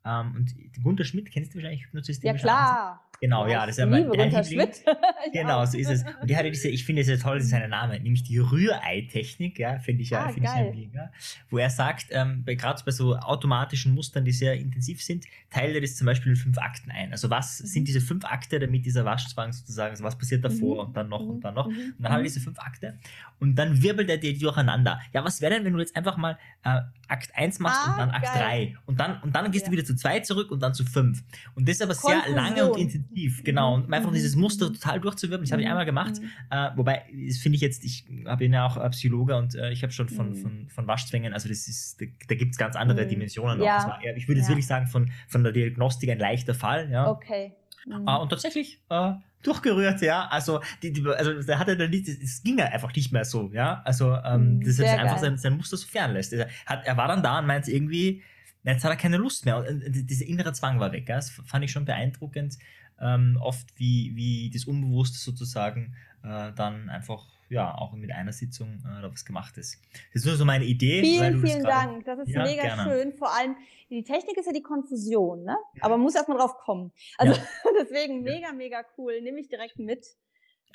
[0.04, 0.28] Zwängen.
[0.28, 2.36] Ähm, und Gunter Schmidt kennst du wahrscheinlich Hypnosystem.
[2.36, 3.04] Ja, klar.
[3.24, 4.84] Genau, ja, das ist ja mein Gunter Schmidt.
[5.34, 6.04] genau, so ist es.
[6.20, 8.38] Und die hatte diese, ich finde es ja toll, das ist sein Name, nämlich die
[8.38, 11.12] Rührei-Technik, ja, finde ich ja, ah, finde ich ja mega.
[11.50, 15.96] Wo er sagt, ähm, gerade bei so automatischen Mustern, die sehr intensiv sind, teile das
[15.96, 17.14] zum Beispiel in fünf Akten ein.
[17.14, 17.66] Also was mhm.
[17.68, 20.88] sind diese fünf Akte, damit dieser Waschzwang sozusagen, also was passiert davor mhm.
[20.90, 21.30] und dann noch mhm.
[21.30, 21.70] und dann noch.
[21.70, 21.94] Mhm.
[21.98, 22.24] Und dann hat er mhm.
[22.24, 22.98] diese fünf Akte
[23.40, 25.00] und dann wirbelt er die durcheinander.
[25.14, 27.98] Ja, was wäre denn, wenn du jetzt einfach mal äh, Akt 1 machst ah, und
[28.00, 29.70] dann Akt 3 und dann, und dann gehst ja.
[29.70, 31.24] du wieder zu 2 zurück und dann zu 5.
[31.56, 33.76] Und das aber sehr lange und intensiv, genau.
[33.76, 34.16] Und einfach mhm.
[34.16, 35.44] dieses Muster total durchzuwirbeln.
[35.44, 36.14] Das habe ich einmal gemacht.
[36.20, 36.30] Mhm.
[36.50, 39.94] Äh, wobei, das finde ich jetzt, ich habe ja auch Psychologe und äh, ich habe
[39.94, 40.36] schon von, mhm.
[40.36, 43.10] von, von Waschzwängen, also das ist, da, da gibt es ganz andere mhm.
[43.10, 43.66] Dimensionen noch.
[43.66, 43.88] Ja.
[43.88, 44.54] War, ich würde jetzt ja.
[44.54, 46.90] wirklich sagen, von, von der Diagnostik ein leichter Fall.
[46.92, 47.10] Ja.
[47.10, 47.54] Okay.
[47.86, 48.08] Mhm.
[48.08, 50.28] Uh, und tatsächlich uh, durchgerührt, ja.
[50.28, 53.52] Also, die, die, also da hatte er nicht, es ging ja einfach nicht mehr so,
[53.54, 53.82] ja.
[53.84, 56.34] Also, ähm, mhm, das hat einfach sein, sein Muster so fernlässt.
[56.34, 58.24] Er, hat, er war dann da und meint irgendwie,
[58.64, 59.58] jetzt hat er keine Lust mehr.
[59.58, 61.10] Und dieser innere Zwang war weg.
[61.10, 61.16] Ja?
[61.16, 62.58] Das fand ich schon beeindruckend,
[63.02, 68.84] ähm, oft wie, wie das Unbewusste sozusagen äh, dann einfach ja auch mit einer Sitzung
[68.86, 69.80] äh, was gemacht ist.
[70.14, 71.02] Das ist nur so meine Idee.
[71.02, 72.06] Vielen, vielen Dank.
[72.06, 72.84] Das ist ja, mega gerne.
[72.84, 73.14] schön.
[73.14, 73.56] Vor allem,
[73.90, 75.56] die Technik ist ja die Konfusion, ne?
[75.76, 75.84] Ja.
[75.84, 76.92] Aber man muss erstmal drauf kommen.
[77.18, 77.34] Also
[77.80, 79.22] deswegen mega, mega cool.
[79.22, 80.06] Nehme ich direkt mit.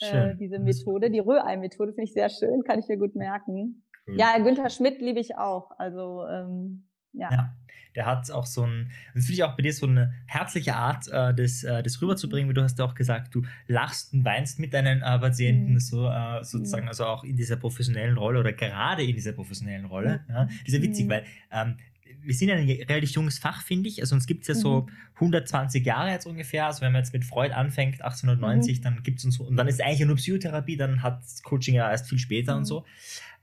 [0.01, 3.83] Äh, diese Methode, die Rührei-Methode finde ich sehr schön, kann ich mir gut merken.
[4.07, 4.17] Cool.
[4.17, 5.73] Ja, Günther Schmidt liebe ich auch.
[5.77, 6.88] Also ähm,
[7.19, 7.31] ja.
[7.31, 7.55] ja.
[7.95, 11.09] Der hat auch so ein, das finde ich auch bei dir so eine herzliche Art,
[11.09, 14.59] äh, das, äh, das rüberzubringen, wie du hast ja auch gesagt, du lachst und weinst
[14.61, 15.81] mit deinen äh, Patienten, mhm.
[15.81, 16.91] so äh, sozusagen, mhm.
[16.91, 20.21] also auch in dieser professionellen Rolle oder gerade in dieser professionellen Rolle.
[20.29, 20.35] Mhm.
[20.35, 20.45] Ja.
[20.45, 21.11] Das ist ja witzig, mhm.
[21.11, 21.77] weil ähm,
[22.23, 24.01] wir sind ja ein relativ junges Fach, finde ich.
[24.01, 25.87] Also uns gibt es ja so 120 mhm.
[25.87, 26.67] Jahre jetzt ungefähr.
[26.67, 28.83] Also wenn man jetzt mit Freud anfängt, 1890, mhm.
[28.83, 31.91] dann gibt es uns so, und dann ist eigentlich nur Psychotherapie, dann hat Coaching ja
[31.91, 32.85] erst viel später und so.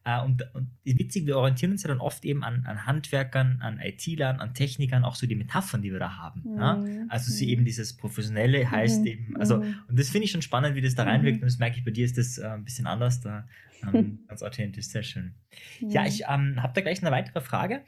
[0.06, 3.80] Äh, und, und witzig, wir orientieren uns ja dann oft eben an, an Handwerkern, an
[3.80, 6.44] IT-Lern, an Technikern, auch so die Metaphern, die wir da haben.
[6.46, 6.58] Mhm.
[6.58, 6.86] Ja?
[7.10, 7.52] Also sie mhm.
[7.52, 9.08] eben dieses Professionelle heißt mhm.
[9.08, 9.76] eben, also, mhm.
[9.88, 11.42] und das finde ich schon spannend, wie das da reinwirkt.
[11.42, 13.48] Und das merke ich bei dir ist das äh, ein bisschen anders, da
[13.94, 15.34] ähm, ganz authentisch, sehr schön.
[15.82, 17.82] Ja, ich ähm, habe da gleich eine weitere Frage.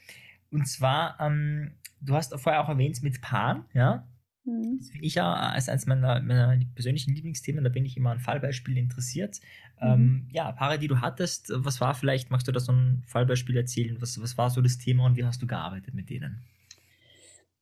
[0.50, 4.08] Und zwar, ähm, du hast vorher auch erwähnt mit Paaren, ja?
[4.48, 4.78] Mhm.
[4.80, 8.20] Das finde ich ja als eines meiner, meiner, persönlichen Lieblingsthemen, da bin ich immer an
[8.20, 9.40] Fallbeispielen interessiert.
[9.82, 9.88] Mhm.
[9.88, 13.56] Ähm, ja, Paare, die du hattest, was war vielleicht, magst du da so ein Fallbeispiel
[13.58, 13.98] erzählen?
[14.00, 16.44] Was, was war so das Thema und wie hast du gearbeitet mit denen?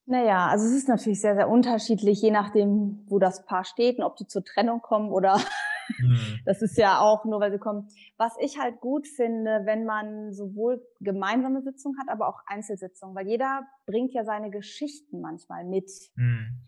[0.08, 4.04] Naja, also es ist natürlich sehr, sehr unterschiedlich, je nachdem, wo das Paar steht und
[4.04, 5.40] ob die zur Trennung kommen oder
[6.00, 6.40] mhm.
[6.46, 7.88] das ist ja auch nur, weil sie kommen.
[8.18, 13.28] Was ich halt gut finde, wenn man sowohl gemeinsame Sitzungen hat, aber auch Einzelsitzungen, weil
[13.28, 15.90] jeder bringt ja seine Geschichten manchmal mit.
[16.16, 16.60] Mhm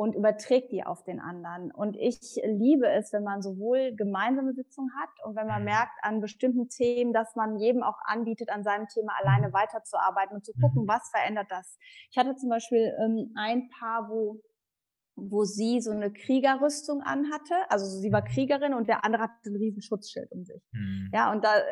[0.00, 1.70] und überträgt die auf den anderen.
[1.70, 5.66] Und ich liebe es, wenn man sowohl gemeinsame Sitzungen hat und wenn man mhm.
[5.66, 9.52] merkt an bestimmten Themen, dass man jedem auch anbietet, an seinem Thema alleine mhm.
[9.52, 10.88] weiterzuarbeiten und zu gucken, mhm.
[10.88, 11.76] was verändert das.
[12.10, 14.40] Ich hatte zum Beispiel ähm, ein Paar, wo
[15.22, 17.54] wo sie so eine Kriegerrüstung anhatte.
[17.68, 20.62] Also sie war Kriegerin und der andere hatte ein riesen Schutzschild um sich.
[20.72, 21.10] Mhm.
[21.12, 21.62] Ja, und da äh,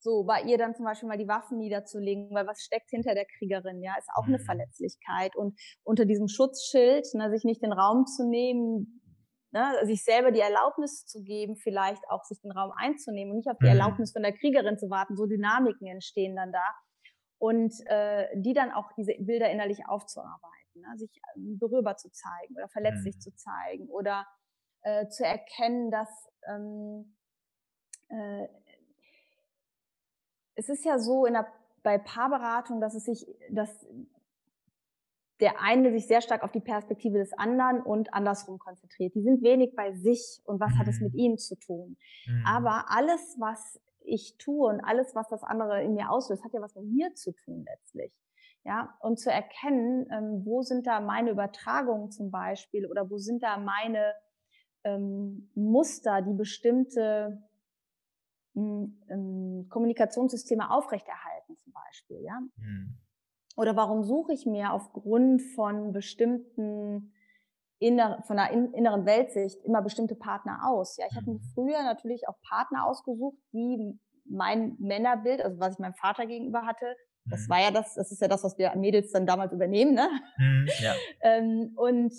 [0.00, 3.26] so bei ihr dann zum Beispiel mal die Waffen niederzulegen, weil was steckt hinter der
[3.26, 4.44] Kriegerin, ja, ist auch eine mhm.
[4.44, 9.00] Verletzlichkeit und unter diesem Schutzschild, ne, sich nicht den Raum zu nehmen,
[9.50, 13.50] ne, sich selber die Erlaubnis zu geben, vielleicht auch sich den Raum einzunehmen und nicht
[13.50, 13.78] auf die mhm.
[13.78, 16.64] Erlaubnis von der Kriegerin zu warten, so Dynamiken entstehen dann da
[17.38, 22.54] und äh, die dann auch diese Bilder innerlich aufzuarbeiten, ne, sich ähm, berührbar zu zeigen
[22.56, 23.20] oder verletzlich mhm.
[23.20, 24.26] zu zeigen oder
[24.82, 26.08] äh, zu erkennen, dass
[26.48, 27.16] ähm,
[28.08, 28.46] äh,
[30.58, 31.46] es ist ja so in der,
[31.84, 33.86] bei Paarberatung, dass es sich, dass
[35.38, 39.14] der eine sich sehr stark auf die Perspektive des anderen und andersrum konzentriert.
[39.14, 41.18] Die sind wenig bei sich und was hat es mit mhm.
[41.18, 41.96] ihnen zu tun.
[42.26, 42.44] Mhm.
[42.44, 46.60] Aber alles, was ich tue und alles, was das andere in mir auslöst, hat ja
[46.60, 48.12] was mit mir zu tun letztlich.
[48.64, 53.44] Ja, und zu erkennen, ähm, wo sind da meine Übertragungen zum Beispiel oder wo sind
[53.44, 54.12] da meine
[54.82, 57.47] ähm, Muster, die bestimmte
[59.68, 62.40] Kommunikationssysteme aufrechterhalten zum Beispiel, ja?
[62.56, 62.96] Mhm.
[63.56, 67.12] Oder warum suche ich mir aufgrund von bestimmten
[67.80, 70.96] inner, von einer inneren Weltsicht immer bestimmte Partner aus?
[70.96, 71.52] Ja, ich habe mir mhm.
[71.54, 76.94] früher natürlich auch Partner ausgesucht, die mein Männerbild, also was ich meinem Vater gegenüber hatte,
[77.30, 77.50] Das mhm.
[77.50, 80.08] war ja das, das ist ja das, was wir Mädels dann damals übernehmen, ne?
[80.38, 80.94] Mhm, ja.
[81.20, 82.12] ähm, und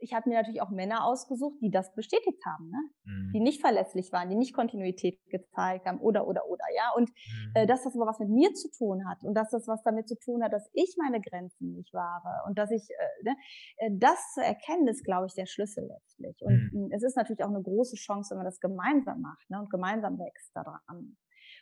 [0.00, 2.78] ich habe mir natürlich auch Männer ausgesucht, die das bestätigt haben, ne?
[3.04, 3.32] Mhm.
[3.32, 7.52] die nicht verlässlich waren, die nicht Kontinuität gezeigt haben oder oder oder ja und mhm.
[7.54, 10.08] äh, dass das aber was mit mir zu tun hat und dass das was damit
[10.08, 13.36] zu tun hat, dass ich meine Grenzen nicht wahre und dass ich äh, ne?
[13.78, 16.90] Äh, das zu erkennen ist, glaube ich, der Schlüssel letztlich und mhm.
[16.92, 19.58] es ist natürlich auch eine große Chance, wenn man das gemeinsam macht ne?
[19.58, 21.16] und gemeinsam wächst daran.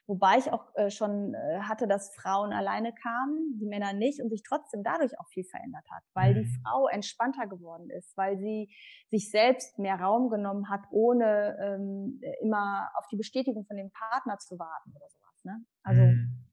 [0.06, 4.28] Wobei ich auch äh, schon äh, hatte, dass Frauen alleine kamen, die Männer nicht und
[4.28, 6.42] sich trotzdem dadurch auch viel verändert hat, weil mhm.
[6.42, 8.68] die Frau entspannter geworden ist, weil sie
[9.08, 14.38] sich selbst mehr Raum genommen hat, ohne ähm, immer auf die Bestätigung von dem Partner
[14.38, 15.44] zu warten oder sowas.
[15.44, 15.64] Ne?
[15.82, 16.44] Also, mhm.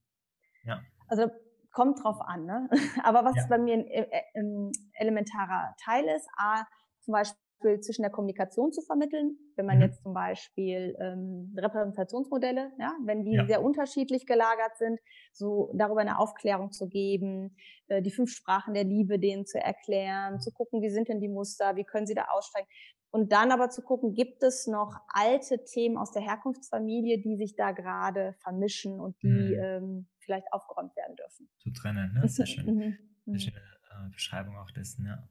[0.63, 0.81] ja.
[1.09, 1.29] also
[1.73, 2.45] kommt drauf an.
[2.45, 2.69] Ne?
[3.03, 3.47] Aber was ja.
[3.49, 6.63] bei mir ein, äh, äh, ein elementarer Teil ist, a,
[7.01, 9.37] zum Beispiel Beispiel zwischen der Kommunikation zu vermitteln.
[9.55, 9.83] Wenn man mhm.
[9.83, 13.45] jetzt zum Beispiel ähm, Repräsentationsmodelle, ja, wenn die ja.
[13.45, 14.99] sehr unterschiedlich gelagert sind,
[15.31, 17.55] so darüber eine Aufklärung zu geben,
[17.87, 21.29] äh, die fünf Sprachen der Liebe denen zu erklären, zu gucken, wie sind denn die
[21.29, 22.67] Muster, wie können sie da aussteigen.
[23.13, 27.55] Und dann aber zu gucken, gibt es noch alte Themen aus der Herkunftsfamilie, die sich
[27.55, 29.59] da gerade vermischen und die mhm.
[29.61, 31.49] ähm, vielleicht aufgeräumt werden dürfen.
[31.57, 32.27] Zu trennen, ne?
[32.27, 32.97] Sehr schön.
[33.23, 33.37] Mhm.
[33.37, 33.53] Sehr mhm.
[33.53, 35.29] schöne äh, Beschreibung auch dessen, ja.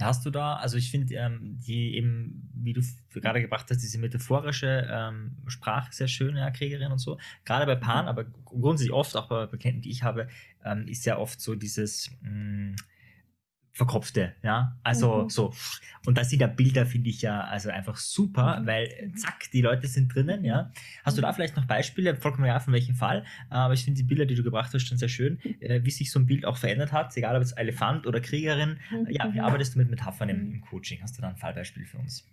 [0.00, 3.98] Hast du da, also ich finde, ähm, die eben, wie du gerade gebracht hast, diese
[3.98, 7.18] metaphorische ähm, Sprache sehr schön, ja, Kriegerin und so.
[7.44, 8.08] Gerade bei Paaren, mhm.
[8.08, 10.28] aber grundsätzlich oft, auch bei Klienten, die ich habe,
[10.64, 12.76] ähm, ist ja oft so dieses, mh, mm,
[13.74, 15.28] verkopfte, ja, also mhm.
[15.30, 15.52] so.
[16.06, 18.66] Und da sind ja Bilder, finde ich ja also einfach super, mhm.
[18.66, 20.70] weil zack, die Leute sind drinnen, ja.
[21.02, 21.34] Hast du da mhm.
[21.34, 24.44] vielleicht noch Beispiele, vollkommen egal von welchem Fall, aber ich finde die Bilder, die du
[24.44, 27.34] gebracht hast, schon sehr schön, äh, wie sich so ein Bild auch verändert hat, egal
[27.34, 28.78] ob es Elefant oder Kriegerin.
[29.08, 31.02] Ja, wie arbeitest du mit Metaphern im, im Coaching?
[31.02, 32.24] Hast du da ein Fallbeispiel für uns?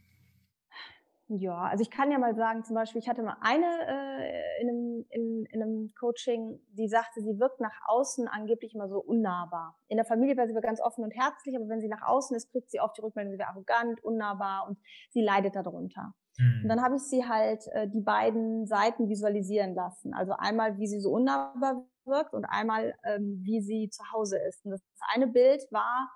[1.39, 4.69] Ja, also ich kann ja mal sagen, zum Beispiel, ich hatte mal eine äh, in,
[4.69, 9.77] einem, in, in einem Coaching, die sagte, sie wirkt nach außen angeblich immer so unnahbar.
[9.87, 12.51] In der Familie war sie ganz offen und herzlich, aber wenn sie nach außen ist,
[12.51, 14.77] kriegt sie oft die Rückmeldung, sie wäre arrogant, unnahbar und
[15.11, 16.13] sie leidet darunter.
[16.37, 16.63] Mhm.
[16.63, 20.13] Und dann habe ich sie halt äh, die beiden Seiten visualisieren lassen.
[20.13, 24.65] Also einmal, wie sie so unnahbar wirkt und einmal, ähm, wie sie zu Hause ist.
[24.65, 24.81] Und das
[25.13, 26.09] eine Bild war,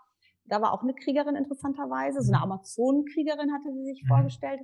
[0.44, 2.52] da war auch eine Kriegerin interessanterweise, so eine mhm.
[2.52, 4.08] Amazonenkriegerin hatte sie sich mhm.
[4.10, 4.60] vorgestellt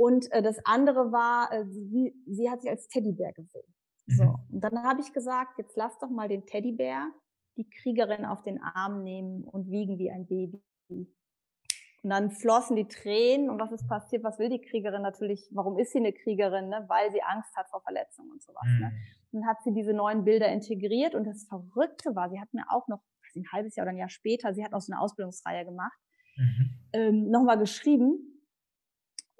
[0.00, 3.74] und äh, das andere war, äh, sie, sie hat sich als Teddybär gesehen.
[4.06, 4.14] Mhm.
[4.14, 7.10] So, und dann habe ich gesagt, jetzt lass doch mal den Teddybär
[7.58, 10.62] die Kriegerin auf den Arm nehmen und wiegen wie ein Baby.
[10.88, 14.24] Und dann flossen die Tränen und was ist passiert?
[14.24, 15.46] Was will die Kriegerin natürlich?
[15.50, 16.70] Warum ist sie eine Kriegerin?
[16.70, 16.86] Ne?
[16.88, 18.64] Weil sie Angst hat vor Verletzungen und sowas.
[18.64, 18.72] Ne?
[18.72, 18.80] Mhm.
[18.80, 18.92] Ne?
[19.32, 22.64] Und dann hat sie diese neuen Bilder integriert und das Verrückte war, sie hat mir
[22.70, 23.02] auch noch
[23.36, 25.98] ein halbes Jahr oder ein Jahr später, sie hat auch so eine Ausbildungsreihe gemacht,
[26.36, 26.70] mhm.
[26.94, 28.29] ähm, nochmal geschrieben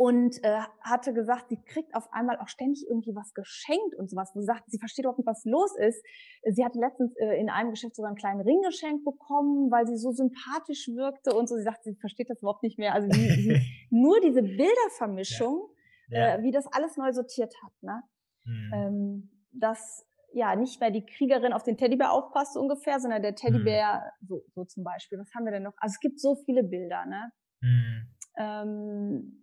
[0.00, 4.30] und äh, hatte gesagt, sie kriegt auf einmal auch ständig irgendwie was geschenkt und sowas,
[4.34, 6.02] wo sie sagt, sie versteht überhaupt nicht, was los ist.
[6.42, 9.98] Sie hatte letztens äh, in einem Geschäft sogar einen kleinen Ring geschenkt bekommen, weil sie
[9.98, 11.56] so sympathisch wirkte und so.
[11.56, 12.94] Sie sagt, sie versteht das überhaupt nicht mehr.
[12.94, 13.60] Also wie, wie,
[13.90, 15.68] nur diese Bildervermischung,
[16.08, 16.18] ja.
[16.18, 16.34] Ja.
[16.36, 17.72] Äh, wie das alles neu sortiert hat.
[17.82, 18.02] Ne?
[18.44, 18.72] Mhm.
[18.72, 23.34] Ähm, dass ja nicht mehr die Kriegerin auf den Teddybär aufpasst so ungefähr, sondern der
[23.34, 24.26] Teddybär, mhm.
[24.26, 25.18] so, so zum Beispiel.
[25.18, 25.74] Was haben wir denn noch?
[25.76, 27.04] Also es gibt so viele Bilder.
[27.04, 27.32] Ne?
[27.60, 28.08] Mhm.
[28.38, 29.39] Ähm,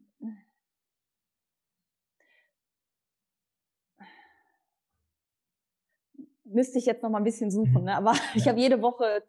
[6.57, 7.95] müsste ich jetzt noch mal ein bisschen suchen, ne?
[7.95, 9.23] aber ich habe jede Woche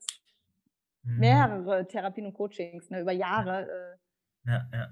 [1.03, 1.19] mhm.
[1.19, 3.01] mehrere Therapien und Coachings ne?
[3.01, 3.69] über Jahre.
[4.47, 4.51] Äh.
[4.51, 4.89] Ja, ja.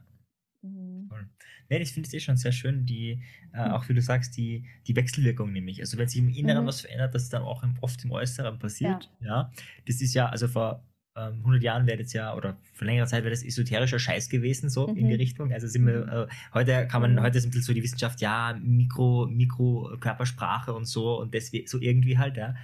[0.60, 1.08] Mhm.
[1.10, 1.28] Cool.
[1.70, 3.22] Nee, ich finde es eh schon sehr schön, die,
[3.54, 3.72] äh, mhm.
[3.72, 5.80] auch wie du sagst, die, die Wechselwirkung nämlich.
[5.80, 6.68] Also wenn sich im Inneren mhm.
[6.68, 9.10] was verändert, dass es dann auch im, oft im Äußeren passiert.
[9.20, 9.26] Ja.
[9.26, 9.52] ja.
[9.86, 10.84] Das ist ja, also vor
[11.16, 14.68] 100 ähm, Jahren wäre das ja, oder vor längerer Zeit wäre das esoterischer Scheiß gewesen,
[14.68, 14.96] so mhm.
[14.96, 15.20] in die mhm.
[15.20, 15.52] Richtung.
[15.52, 16.08] Also sind wir, mhm.
[16.08, 17.22] äh, heute kann man, mhm.
[17.22, 21.50] heute ist ein bisschen so die Wissenschaft, ja, Mikro, Mikro, Körpersprache und so und das
[21.66, 22.54] so irgendwie halt, ja.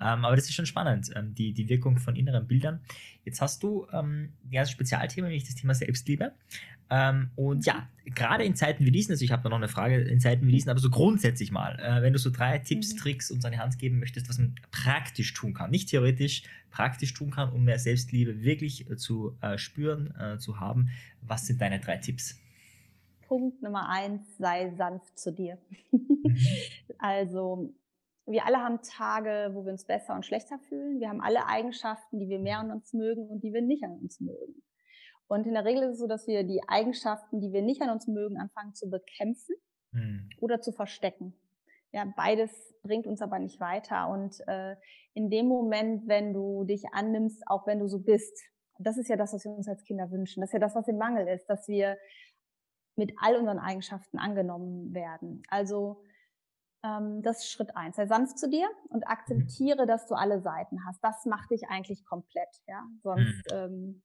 [0.00, 2.80] Ähm, aber das ist schon spannend, ähm, die, die Wirkung von inneren Bildern.
[3.24, 6.32] Jetzt hast du ähm, ja, das Spezialthema, nämlich das Thema Selbstliebe.
[6.94, 9.96] Ähm, und ja, gerade in Zeiten wie diesen, also ich habe da noch eine Frage,
[9.96, 12.98] in Zeiten wie diesen, aber so grundsätzlich mal, äh, wenn du so drei Tipps, mhm.
[12.98, 17.14] Tricks uns an die Hand geben möchtest, was man praktisch tun kann, nicht theoretisch, praktisch
[17.14, 20.90] tun kann, um mehr Selbstliebe wirklich äh, zu äh, spüren, äh, zu haben,
[21.22, 22.38] was sind deine drei Tipps?
[23.26, 25.56] Punkt Nummer eins, sei sanft zu dir.
[25.92, 26.36] Mhm.
[26.98, 27.74] also
[28.26, 31.00] wir alle haben Tage, wo wir uns besser und schlechter fühlen.
[31.00, 33.92] Wir haben alle Eigenschaften, die wir mehr an uns mögen und die wir nicht an
[33.92, 34.62] uns mögen.
[35.32, 37.90] Und in der Regel ist es so, dass wir die Eigenschaften, die wir nicht an
[37.90, 39.56] uns mögen, anfangen zu bekämpfen
[39.92, 40.28] mhm.
[40.40, 41.34] oder zu verstecken.
[41.90, 42.50] Ja, beides
[42.82, 44.08] bringt uns aber nicht weiter.
[44.08, 44.76] Und äh,
[45.14, 48.38] in dem Moment, wenn du dich annimmst, auch wenn du so bist,
[48.78, 50.40] das ist ja das, was wir uns als Kinder wünschen.
[50.42, 51.96] Das ist ja das, was im Mangel ist, dass wir
[52.96, 55.42] mit all unseren Eigenschaften angenommen werden.
[55.48, 56.04] Also
[56.84, 57.96] Ähm, das ist Schritt eins.
[57.96, 59.86] Sei sanft zu dir und akzeptiere, mhm.
[59.86, 61.02] dass du alle Seiten hast.
[61.02, 62.82] Das macht dich eigentlich komplett, ja.
[63.02, 63.56] Sonst, mhm.
[63.56, 64.02] ähm,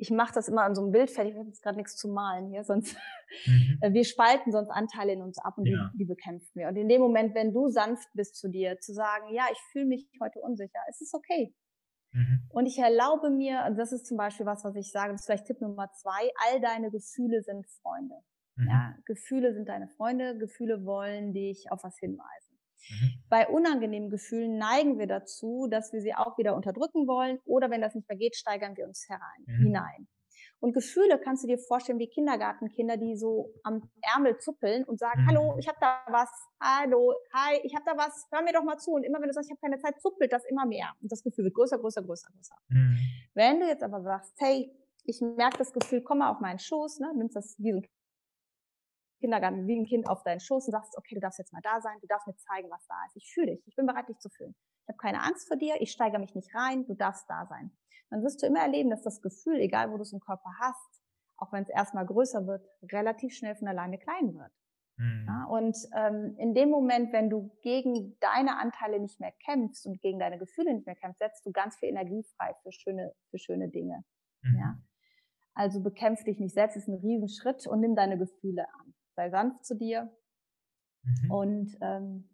[0.00, 2.08] ich mache das immer an so einem Bild fertig, ich habe jetzt gerade nichts zu
[2.08, 2.96] malen hier, sonst
[3.46, 3.78] mhm.
[3.80, 5.90] Äh, wir spalten sonst Anteile in uns ab und ja.
[5.92, 6.68] die, die, bekämpfen wir.
[6.68, 9.86] Und in dem Moment, wenn du sanft bist zu dir, zu sagen, ja, ich fühle
[9.86, 11.54] mich heute unsicher, es ist okay.
[12.12, 12.48] Mhm.
[12.48, 15.26] Und ich erlaube mir, und das ist zum Beispiel was, was ich sage, das ist
[15.26, 18.16] vielleicht Tipp Nummer zwei, all deine Gefühle sind Freunde.
[18.56, 18.68] Mhm.
[18.68, 22.49] Ja, Gefühle sind deine Freunde, Gefühle wollen dich auf was hinweisen.
[22.88, 23.22] Mhm.
[23.28, 27.80] Bei unangenehmen Gefühlen neigen wir dazu, dass wir sie auch wieder unterdrücken wollen oder wenn
[27.80, 29.64] das nicht mehr geht, steigern wir uns herein, mhm.
[29.64, 30.08] hinein.
[30.60, 35.22] Und Gefühle kannst du dir vorstellen wie Kindergartenkinder, die so am Ärmel zuppeln und sagen,
[35.22, 35.28] mhm.
[35.28, 36.28] hallo, ich habe da was,
[36.60, 38.92] hallo, hi, ich habe da was, hör mir doch mal zu.
[38.92, 40.92] Und immer wenn du sagst, ich habe keine Zeit, zuppelt das immer mehr.
[41.00, 42.56] Und das Gefühl wird größer, größer, größer, größer.
[42.68, 42.98] Mhm.
[43.34, 44.70] Wenn du jetzt aber sagst, hey,
[45.04, 47.82] ich merke das Gefühl, komm mal auf meinen Schoß, ne, nimmst das wie ein
[49.20, 51.80] Kindergarten, wie ein Kind auf deinen Schoß und sagst, okay, du darfst jetzt mal da
[51.80, 53.16] sein, du darfst mir zeigen, was da ist.
[53.16, 54.54] Ich fühle dich, ich bin bereit, dich zu fühlen.
[54.82, 57.70] Ich habe keine Angst vor dir, ich steigere mich nicht rein, du darfst da sein
[58.10, 61.02] dann wirst du immer erleben, dass das Gefühl, egal wo du es im Körper hast,
[61.36, 64.52] auch wenn es erstmal größer wird, relativ schnell von alleine klein wird.
[64.96, 65.26] Mhm.
[65.26, 70.00] Ja, und ähm, in dem Moment, wenn du gegen deine Anteile nicht mehr kämpfst und
[70.02, 73.38] gegen deine Gefühle nicht mehr kämpfst, setzt du ganz viel Energie frei für schöne, für
[73.38, 74.04] schöne Dinge.
[74.42, 74.58] Mhm.
[74.58, 74.78] Ja?
[75.54, 78.94] Also bekämpf dich nicht selbst, ist ein Riesenschritt und nimm deine Gefühle an.
[79.20, 80.10] Sei sanft zu dir
[81.02, 81.30] mhm.
[81.30, 82.28] und ähm,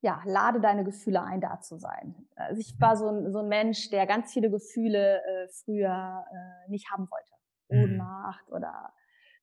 [0.00, 2.14] ja, lade deine Gefühle ein, da zu sein.
[2.36, 6.70] Also ich war so ein, so ein Mensch, der ganz viele Gefühle äh, früher äh,
[6.70, 7.32] nicht haben wollte.
[7.68, 7.82] Mhm.
[7.82, 8.92] Ohnmacht oder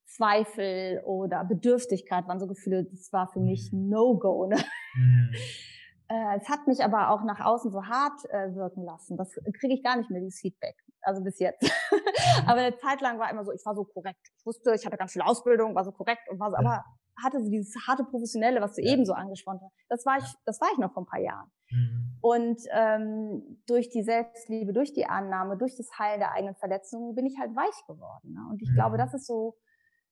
[0.06, 3.90] Zweifel oder Bedürftigkeit waren so Gefühle, das war für mich mhm.
[3.90, 4.48] No-Go.
[4.48, 4.58] Ne?
[4.96, 5.34] Mhm.
[6.10, 9.18] Äh, es hat mich aber auch nach außen so hart äh, wirken lassen.
[9.18, 10.76] Das kriege ich gar nicht mehr, dieses Feedback.
[11.02, 11.62] Also bis jetzt.
[12.34, 12.50] Mhm.
[12.50, 14.20] aber eine Zeit lang war immer so, ich war so korrekt.
[14.38, 16.84] Ich wusste, ich hatte ganz viel Ausbildung, war so korrekt und war so, aber
[17.22, 18.94] hatte so dieses harte Professionelle, was du ja.
[18.94, 19.76] eben so angesprochen hast.
[19.90, 21.52] Das war ich, das war ich noch vor ein paar Jahren.
[21.70, 22.18] Mhm.
[22.22, 27.26] Und ähm, durch die Selbstliebe, durch die Annahme, durch das Heilen der eigenen Verletzungen bin
[27.26, 28.34] ich halt weich geworden.
[28.34, 28.48] Ne?
[28.50, 28.76] Und ich mhm.
[28.76, 29.58] glaube, das ist so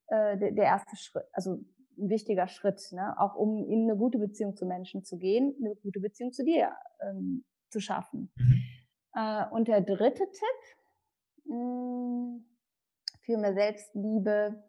[0.08, 1.60] äh, der, der erste Schritt, also
[2.02, 3.16] ein wichtiger Schritt, ne?
[3.20, 6.72] auch um in eine gute Beziehung zu Menschen zu gehen, eine gute Beziehung zu dir
[7.02, 8.32] ähm, zu schaffen.
[8.36, 8.64] Mhm.
[9.14, 12.45] Äh, und der dritte Tipp mh, hm,
[13.22, 14.64] für mehr Selbstliebe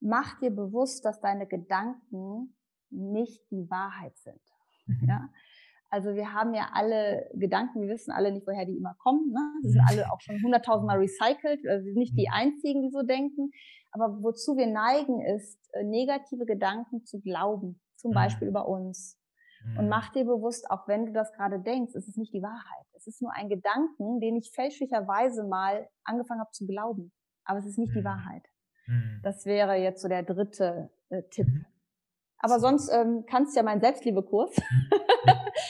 [0.00, 2.56] mach dir bewusst, dass deine Gedanken
[2.90, 4.40] nicht die Wahrheit sind.
[4.86, 5.08] Mhm.
[5.08, 5.28] Ja?
[5.90, 9.32] Also wir haben ja alle Gedanken, wir wissen alle nicht, woher die immer kommen.
[9.32, 9.40] Ne?
[9.64, 11.66] Die sind alle auch schon hunderttausendmal recycelt.
[11.66, 12.32] Also wir sind nicht die mhm.
[12.32, 13.50] Einzigen, die so denken.
[13.92, 17.80] Aber wozu wir neigen, ist, äh, negative Gedanken zu glauben.
[17.96, 18.14] Zum mhm.
[18.14, 19.20] Beispiel über uns.
[19.76, 22.86] Und mach dir bewusst, auch wenn du das gerade denkst, es ist nicht die Wahrheit.
[22.94, 27.12] Es ist nur ein Gedanken, den ich fälschlicherweise mal angefangen habe zu glauben.
[27.44, 28.42] Aber es ist nicht die Wahrheit.
[28.86, 29.20] Mhm.
[29.22, 31.46] Das wäre jetzt so der dritte äh, Tipp.
[31.46, 31.66] Mhm.
[32.38, 34.90] Aber sonst ähm, kannst du ja meinen Selbstliebekurs, mhm.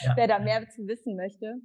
[0.04, 0.12] ja.
[0.16, 1.56] wer da mehr zu wissen möchte.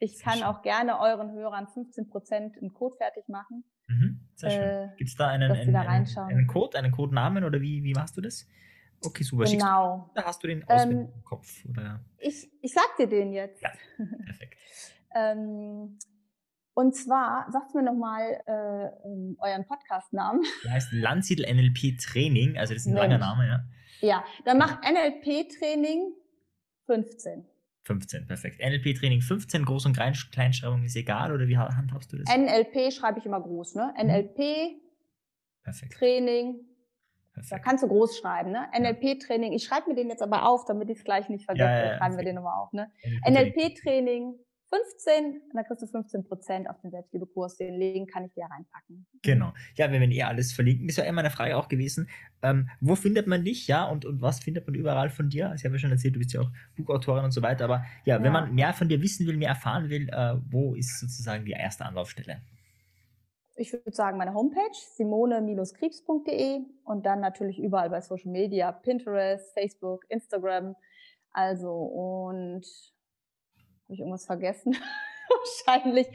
[0.00, 3.64] Ich kann auch gerne euren Hörern 15 Prozent einen Code fertig machen.
[3.86, 4.60] Mhm, sehr schön.
[4.60, 7.92] Äh, Gibt es da einen, einen, da einen, einen, Code, einen Codenamen oder wie, wie
[7.92, 8.46] machst du das?
[9.04, 9.44] Okay, super.
[9.44, 10.10] Genau.
[10.14, 11.64] Da hast du den aus ähm, im Kopf?
[11.68, 12.00] Oder?
[12.18, 13.62] Ich, ich sag dir den jetzt.
[13.62, 13.70] Ja,
[14.24, 14.56] perfekt.
[15.14, 15.98] ähm,
[16.74, 20.42] und zwar, sagt mir nochmal äh, ähm, euren Podcast-Namen.
[20.64, 23.04] Der heißt Landsiedel NLP Training, also das ist ein Mensch.
[23.04, 23.64] langer Name, ja.
[24.00, 26.12] Ja, dann mach NLP Training
[26.84, 27.46] 15.
[27.86, 28.60] 15, perfekt.
[28.60, 32.26] NLP-Training 15, Groß- und Kleinschreibung ist egal oder wie handhabst du das?
[32.28, 33.94] NLP schreibe ich immer groß, ne?
[33.96, 34.08] Mhm.
[35.64, 36.56] NLP-Training.
[37.50, 38.66] Da kannst du groß schreiben, ne?
[38.76, 39.52] NLP-Training.
[39.52, 41.68] Ich schreibe mir den jetzt aber auf, damit ich es gleich nicht vergesse.
[41.68, 41.98] Ja, ja, ja.
[41.98, 42.90] schreiben wir den nochmal auf, ne?
[43.24, 44.34] NLP-Training.
[44.70, 47.56] 15, dann kriegst du 15 Prozent auf den Selbstliebekurs.
[47.56, 49.06] Den Link kann ich dir reinpacken.
[49.22, 49.52] Genau.
[49.76, 52.08] Ja, wenn ihr eh alles verlinken, ist ja immer eine Frage auch gewesen,
[52.42, 55.52] ähm, wo findet man dich, ja, und, und was findet man überall von dir?
[55.56, 58.16] Ich habe ja schon erzählt, du bist ja auch Buchautorin und so weiter, aber ja,
[58.16, 58.22] ja.
[58.22, 61.52] wenn man mehr von dir wissen will, mehr erfahren will, äh, wo ist sozusagen die
[61.52, 62.42] erste Anlaufstelle?
[63.58, 70.04] Ich würde sagen, meine Homepage, simone-krebs.de und dann natürlich überall bei Social Media, Pinterest, Facebook,
[70.10, 70.76] Instagram.
[71.32, 72.66] Also, und
[73.86, 74.76] habe ich irgendwas vergessen?
[75.66, 76.06] Wahrscheinlich.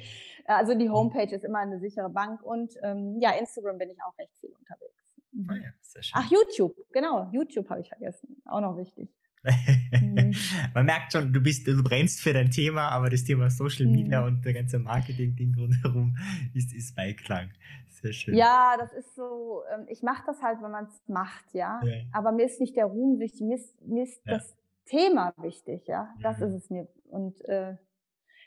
[0.46, 4.18] Also die Homepage ist immer eine sichere Bank und ähm, ja, Instagram bin ich auch
[4.18, 4.92] recht viel unterwegs.
[5.32, 5.48] Mhm.
[5.50, 6.22] Oh ja, sehr schön.
[6.22, 8.42] Ach, YouTube, genau, YouTube habe ich vergessen.
[8.46, 9.10] Auch noch wichtig.
[9.92, 10.34] mhm.
[10.74, 14.22] Man merkt schon, du bist, du brennst für dein Thema, aber das Thema Social Media
[14.22, 14.28] mhm.
[14.28, 16.16] und der ganze Marketing-Ding rundherum
[16.54, 17.50] ist, ist Beiklang.
[17.90, 18.36] Sehr schön.
[18.36, 21.82] Ja, das ist so, ähm, ich mache das halt, wenn man es macht, ja?
[21.84, 22.04] ja?
[22.12, 24.34] Aber mir ist nicht der Ruhm wichtig, mir ist, mir ist ja.
[24.34, 24.56] das
[24.86, 26.14] Thema wichtig, ja.
[26.22, 26.48] Das mhm.
[26.48, 26.88] ist es mir.
[27.10, 27.76] Und äh,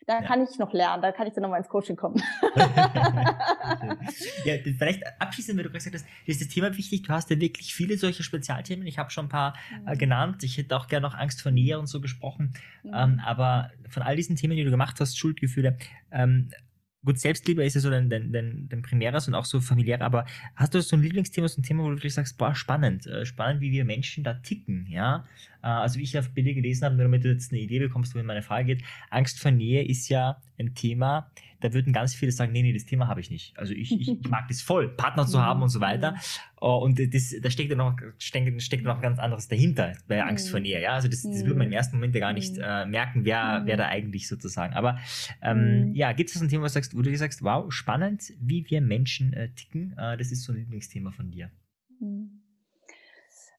[0.06, 0.26] Da ja.
[0.26, 2.16] kann ich noch lernen, da kann ich dann nochmal ins Coaching kommen.
[4.44, 7.02] ja, vielleicht abschließend, wenn du gesagt hast, ist das Thema wichtig.
[7.02, 8.86] Du hast ja wirklich viele solche Spezialthemen.
[8.86, 9.54] Ich habe schon ein paar
[9.86, 9.98] äh, mhm.
[9.98, 10.44] genannt.
[10.44, 12.52] Ich hätte auch gerne noch Angst vor Nähe und so gesprochen.
[12.82, 12.92] Mhm.
[12.94, 15.78] Ähm, aber von all diesen Themen, die du gemacht hast, Schuldgefühle,
[16.10, 16.50] ähm,
[17.04, 20.24] gut, Selbstliebe ist ja so dein, dein, dein, dein primäres und auch so familiär, aber
[20.56, 23.26] hast du so ein Lieblingsthema, so ein Thema, wo du wirklich sagst, boah, spannend, äh,
[23.26, 25.24] spannend, wie wir Menschen da ticken, ja?
[25.64, 28.14] Äh, also wie ich auf Bilder gelesen habe, nur damit du jetzt eine Idee bekommst,
[28.14, 32.30] wohin meine Frage geht, Angst vor Nähe ist ja ein Thema, da würden ganz viele
[32.30, 33.58] sagen, nee, nee, das Thema habe ich nicht.
[33.58, 36.14] Also ich, ich mag das voll, Partner zu haben und so weiter.
[36.60, 40.50] Oh, und das, da steckt ja noch, steckt, steckt noch ganz anderes dahinter bei Angst
[40.50, 40.82] vor Nähe.
[40.82, 40.92] Ja?
[40.92, 43.78] Also das, das würde man im ersten Moment ja gar nicht äh, merken, wer, wer
[43.78, 44.74] da eigentlich sozusagen.
[44.74, 44.98] Aber
[45.40, 48.66] ähm, ja, gibt es ein Thema, wo du, sagst, wo du sagst, wow, spannend, wie
[48.68, 49.94] wir Menschen äh, ticken?
[49.96, 51.50] Äh, das ist so ein Lieblingsthema von dir.
[52.00, 52.33] Mhm.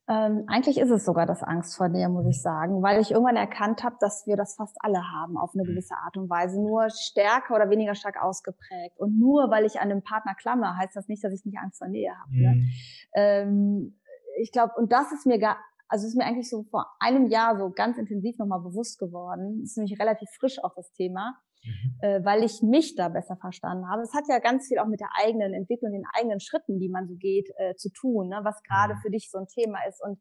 [0.07, 3.37] Ähm, eigentlich ist es sogar das Angst vor Nähe, muss ich sagen, weil ich irgendwann
[3.37, 5.67] erkannt habe, dass wir das fast alle haben auf eine mhm.
[5.69, 8.99] gewisse Art und Weise, nur stärker oder weniger stark ausgeprägt.
[8.99, 11.79] Und nur weil ich an einem Partner klammer, heißt das nicht, dass ich nicht Angst
[11.79, 12.31] vor Nähe habe.
[12.31, 12.49] Ne?
[12.49, 12.61] Mhm.
[12.61, 12.67] Ne?
[13.15, 13.99] Ähm,
[14.39, 17.57] ich glaube, und das ist mir gar, also ist mir eigentlich so vor einem Jahr
[17.57, 19.61] so ganz intensiv nochmal bewusst geworden.
[19.63, 21.35] Ist nämlich relativ frisch auch das Thema
[21.65, 21.97] mhm.
[22.01, 24.03] äh, weil ich mich da besser verstanden habe.
[24.03, 27.07] Es hat ja ganz viel auch mit der eigenen Entwicklung, den eigenen Schritten, die man
[27.07, 28.41] so geht, äh, zu tun, ne?
[28.43, 28.99] was gerade mhm.
[28.99, 30.01] für dich so ein Thema ist.
[30.03, 30.19] Und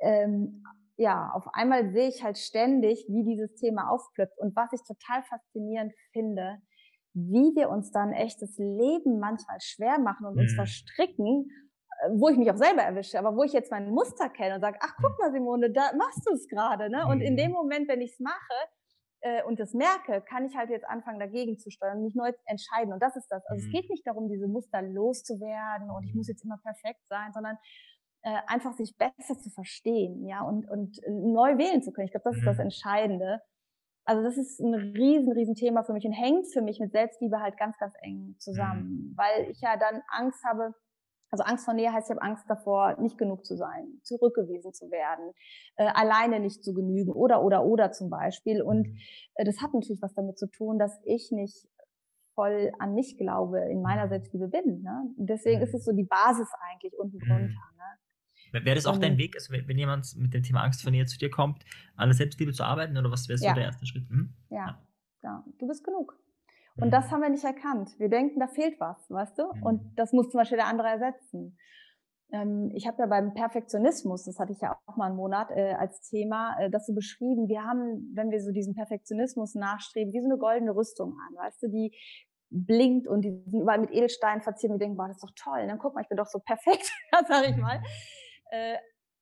[0.00, 0.62] ähm,
[0.96, 4.38] ja, auf einmal sehe ich halt ständig, wie dieses Thema aufplöppt.
[4.38, 6.58] Und was ich total faszinierend finde,
[7.12, 10.40] wie wir uns dann echt das Leben manchmal schwer machen und mhm.
[10.40, 11.48] uns verstricken,
[12.02, 14.60] äh, wo ich mich auch selber erwische, aber wo ich jetzt mein Muster kenne und
[14.60, 15.16] sage, ach guck mhm.
[15.20, 16.90] mal Simone, da machst du es gerade.
[16.90, 17.06] Ne?
[17.06, 17.38] Und in mhm.
[17.38, 18.54] dem Moment, wenn ich es mache,
[19.20, 22.92] äh, und das merke, kann ich halt jetzt anfangen, dagegen zu steuern, mich neu entscheiden.
[22.92, 23.44] Und das ist das.
[23.46, 23.66] Also mhm.
[23.66, 27.56] es geht nicht darum, diese Muster loszuwerden und ich muss jetzt immer perfekt sein, sondern
[28.22, 32.06] äh, einfach sich besser zu verstehen, ja, und, und neu wählen zu können.
[32.06, 32.40] Ich glaube, das mhm.
[32.40, 32.64] ist das mhm.
[32.64, 33.40] Entscheidende.
[34.04, 37.40] Also das ist ein riesen, riesen Thema für mich und hängt für mich mit Selbstliebe
[37.40, 39.16] halt ganz, ganz eng zusammen, mhm.
[39.16, 40.74] weil ich ja dann Angst habe,
[41.30, 44.90] also Angst vor Nähe heißt, ich habe Angst davor, nicht genug zu sein, zurückgewiesen zu
[44.90, 45.32] werden,
[45.76, 48.62] äh, alleine nicht zu genügen oder, oder, oder zum Beispiel.
[48.62, 48.98] Und mhm.
[49.34, 51.66] äh, das hat natürlich was damit zu tun, dass ich nicht
[52.34, 54.10] voll an mich glaube, in meiner mhm.
[54.10, 54.82] Selbstliebe bin.
[54.82, 55.14] Ne?
[55.16, 57.46] Deswegen ist es so die Basis eigentlich unten drunter.
[57.46, 57.76] Mhm.
[58.52, 58.64] Ne?
[58.64, 61.18] Wäre das auch dein Weg, also wenn, jemand mit dem Thema Angst vor Nähe zu
[61.18, 61.64] dir kommt,
[61.96, 64.08] an der Selbstliebe zu arbeiten oder was wäre so der erste Schritt?
[64.08, 64.34] Mhm.
[64.50, 64.56] Ja.
[64.56, 64.82] ja.
[65.22, 66.16] ja, du bist genug.
[66.78, 67.98] Und das haben wir nicht erkannt.
[67.98, 69.44] Wir denken, da fehlt was, weißt du?
[69.62, 69.92] Und mhm.
[69.96, 71.56] das muss zum Beispiel der andere ersetzen.
[72.32, 75.74] Ähm, ich habe ja beim Perfektionismus, das hatte ich ja auch mal einen Monat äh,
[75.74, 77.48] als Thema, äh, das so beschrieben.
[77.48, 81.62] Wir haben, wenn wir so diesen Perfektionismus nachstreben, wie so eine goldene Rüstung an, weißt
[81.62, 81.96] du, die
[82.50, 84.70] blinkt und die sind überall mit Edelsteinen verziert.
[84.70, 85.60] Und wir denken, boah, das ist doch toll.
[85.62, 86.90] Und dann guck mal, ich bin doch so perfekt,
[87.28, 87.82] sag ich mal.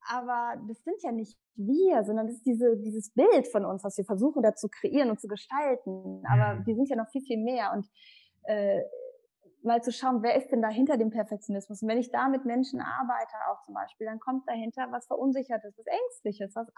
[0.06, 3.96] Aber das sind ja nicht wir, sondern das ist diese, dieses Bild von uns, was
[3.96, 6.22] wir versuchen da zu kreieren und zu gestalten.
[6.30, 6.66] Aber mhm.
[6.66, 7.72] wir sind ja noch viel, viel mehr.
[7.72, 7.86] Und
[8.44, 8.82] äh,
[9.64, 11.82] mal zu schauen, wer ist denn da hinter dem Perfektionismus?
[11.82, 15.74] Und wenn ich da mit Menschen arbeite, auch zum Beispiel, dann kommt dahinter was Verunsichertes,
[15.76, 16.68] was Ängstliches, was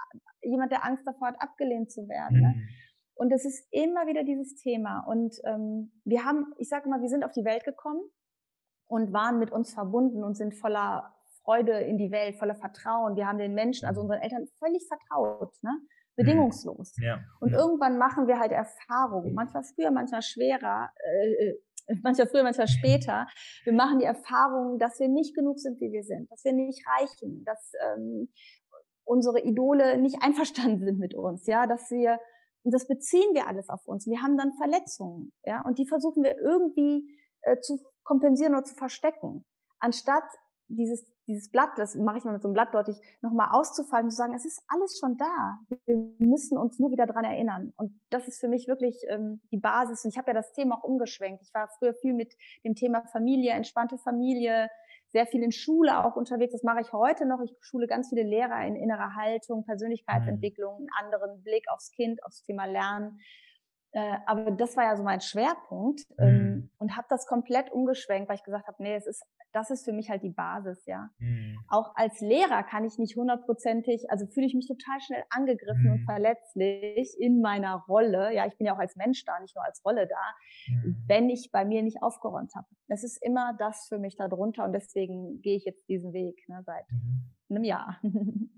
[0.42, 2.40] jemand, der Angst davor hat, abgelehnt zu werden.
[2.40, 2.54] Ne?
[2.56, 2.68] Mhm.
[3.14, 5.00] Und es ist immer wieder dieses Thema.
[5.00, 8.00] Und ähm, wir haben, ich sage mal, wir sind auf die Welt gekommen
[8.86, 11.15] und waren mit uns verbunden und sind voller
[11.46, 13.16] Freude in die Welt, voller Vertrauen.
[13.16, 15.78] Wir haben den Menschen, also unseren Eltern, völlig vertraut, ne?
[16.16, 16.96] bedingungslos.
[17.00, 17.20] Ja.
[17.40, 17.58] Und ja.
[17.58, 21.60] irgendwann machen wir halt Erfahrungen, manchmal früher, manchmal schwerer, äh, äh
[22.02, 23.28] manchmal früher, manchmal später.
[23.64, 26.84] Wir machen die Erfahrung, dass wir nicht genug sind, wie wir sind, dass wir nicht
[26.98, 28.28] reichen, dass ähm,
[29.04, 32.18] unsere Idole nicht einverstanden sind mit uns, ja, dass wir
[32.64, 34.08] und das beziehen wir alles auf uns.
[34.08, 37.08] Wir haben dann Verletzungen, ja, und die versuchen wir irgendwie
[37.42, 39.44] äh, zu kompensieren oder zu verstecken,
[39.78, 40.24] anstatt
[40.66, 44.16] dieses dieses Blatt, das mache ich mal mit so einem Blatt deutlich, nochmal auszufallen zu
[44.16, 45.58] sagen, es ist alles schon da.
[45.86, 47.72] Wir müssen uns nur wieder dran erinnern.
[47.76, 50.04] Und das ist für mich wirklich ähm, die Basis.
[50.04, 51.42] Und ich habe ja das Thema auch umgeschwenkt.
[51.42, 54.68] Ich war früher viel mit dem Thema Familie, entspannte Familie,
[55.08, 56.52] sehr viel in Schule auch unterwegs.
[56.52, 57.40] Das mache ich heute noch.
[57.40, 62.42] Ich schule ganz viele Lehrer in innerer Haltung, Persönlichkeitsentwicklung, einen anderen Blick aufs Kind, aufs
[62.42, 63.20] Thema Lernen.
[63.92, 66.70] Äh, aber das war ja so mein Schwerpunkt ähm, mhm.
[66.78, 69.24] und habe das komplett umgeschwenkt, weil ich gesagt habe, nee, es ist
[69.56, 71.08] das ist für mich halt die Basis, ja.
[71.18, 71.58] Mhm.
[71.68, 75.92] Auch als Lehrer kann ich nicht hundertprozentig, also fühle ich mich total schnell angegriffen mhm.
[75.92, 78.34] und verletzlich in meiner Rolle.
[78.34, 80.96] Ja, ich bin ja auch als Mensch da, nicht nur als Rolle da, mhm.
[81.06, 82.66] wenn ich bei mir nicht aufgeräumt habe.
[82.88, 86.62] Es ist immer das für mich darunter und deswegen gehe ich jetzt diesen Weg ne,
[86.66, 87.35] seit mhm.
[87.50, 88.00] Einem Jahr.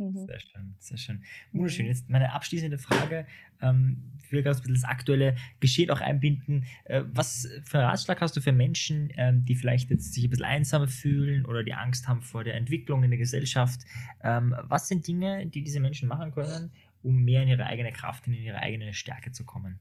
[0.00, 0.26] Mhm.
[0.26, 1.24] sehr schön, sehr schön.
[1.52, 1.86] Wunderschön.
[1.86, 1.90] Mhm.
[1.90, 3.26] Jetzt meine abschließende Frage.
[3.60, 6.66] Ähm, ich will ganz ein bisschen das aktuelle Geschehen auch einbinden.
[6.84, 10.30] Äh, was für einen Ratschlag hast du für Menschen, ähm, die vielleicht jetzt sich ein
[10.30, 13.80] bisschen einsamer fühlen oder die Angst haben vor der Entwicklung in der Gesellschaft.
[14.22, 16.70] Ähm, was sind Dinge, die diese Menschen machen können,
[17.02, 19.80] um mehr in ihre eigene Kraft, in ihre eigene Stärke zu kommen?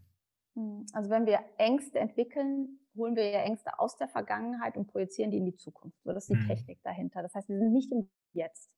[0.56, 5.30] Hm, also wenn wir Ängste entwickeln, holen wir ja Ängste aus der Vergangenheit und projizieren
[5.30, 6.02] die in die Zukunft.
[6.04, 6.48] So, das ist die mhm.
[6.48, 7.22] Technik dahinter.
[7.22, 8.72] Das heißt, wir sind nicht im Jetzt.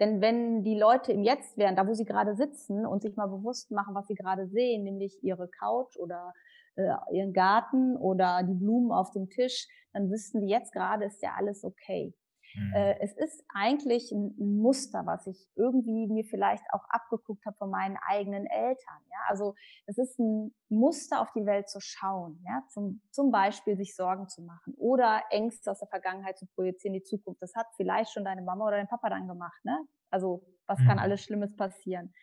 [0.00, 3.28] Denn wenn die Leute im Jetzt wären, da wo sie gerade sitzen und sich mal
[3.28, 6.32] bewusst machen, was sie gerade sehen, nämlich ihre Couch oder
[6.76, 11.22] äh, ihren Garten oder die Blumen auf dem Tisch, dann wüssten die jetzt gerade ist
[11.22, 12.12] ja alles okay.
[12.54, 12.72] Mhm.
[12.72, 17.56] Äh, es ist eigentlich ein, ein, Muster, was ich irgendwie mir vielleicht auch abgeguckt habe
[17.56, 19.00] von meinen eigenen Eltern.
[19.10, 19.54] Ja, also
[19.86, 22.40] es ist ein Muster, auf die Welt zu schauen.
[22.46, 26.94] Ja, zum, zum Beispiel sich Sorgen zu machen oder Ängste aus der Vergangenheit zu projizieren
[26.94, 27.42] in die Zukunft.
[27.42, 29.64] Das hat vielleicht schon deine Mama oder dein Papa dann gemacht.
[29.64, 29.78] Ne?
[30.10, 30.86] Also was mhm.
[30.86, 32.14] kann alles Schlimmes passieren?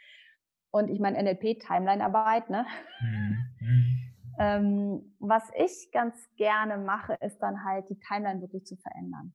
[0.71, 2.49] Und ich meine NLP-Timeline-Arbeit.
[2.49, 2.65] Ne?
[3.01, 3.37] Mhm.
[3.59, 3.97] mhm.
[4.39, 9.33] Ähm, was ich ganz gerne mache, ist dann halt die Timeline wirklich zu verändern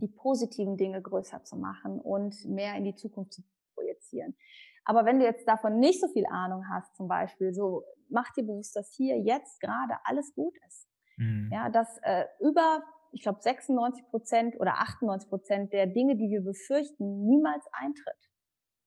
[0.00, 3.42] die positiven Dinge größer zu machen und mehr in die Zukunft zu
[3.74, 4.36] projizieren.
[4.84, 8.44] Aber wenn du jetzt davon nicht so viel Ahnung hast, zum Beispiel, so mach dir
[8.44, 10.88] bewusst, dass hier jetzt gerade alles gut ist.
[11.16, 11.50] Mhm.
[11.52, 16.42] Ja, dass äh, über, ich glaube, 96 Prozent oder 98 Prozent der Dinge, die wir
[16.42, 18.30] befürchten, niemals eintritt.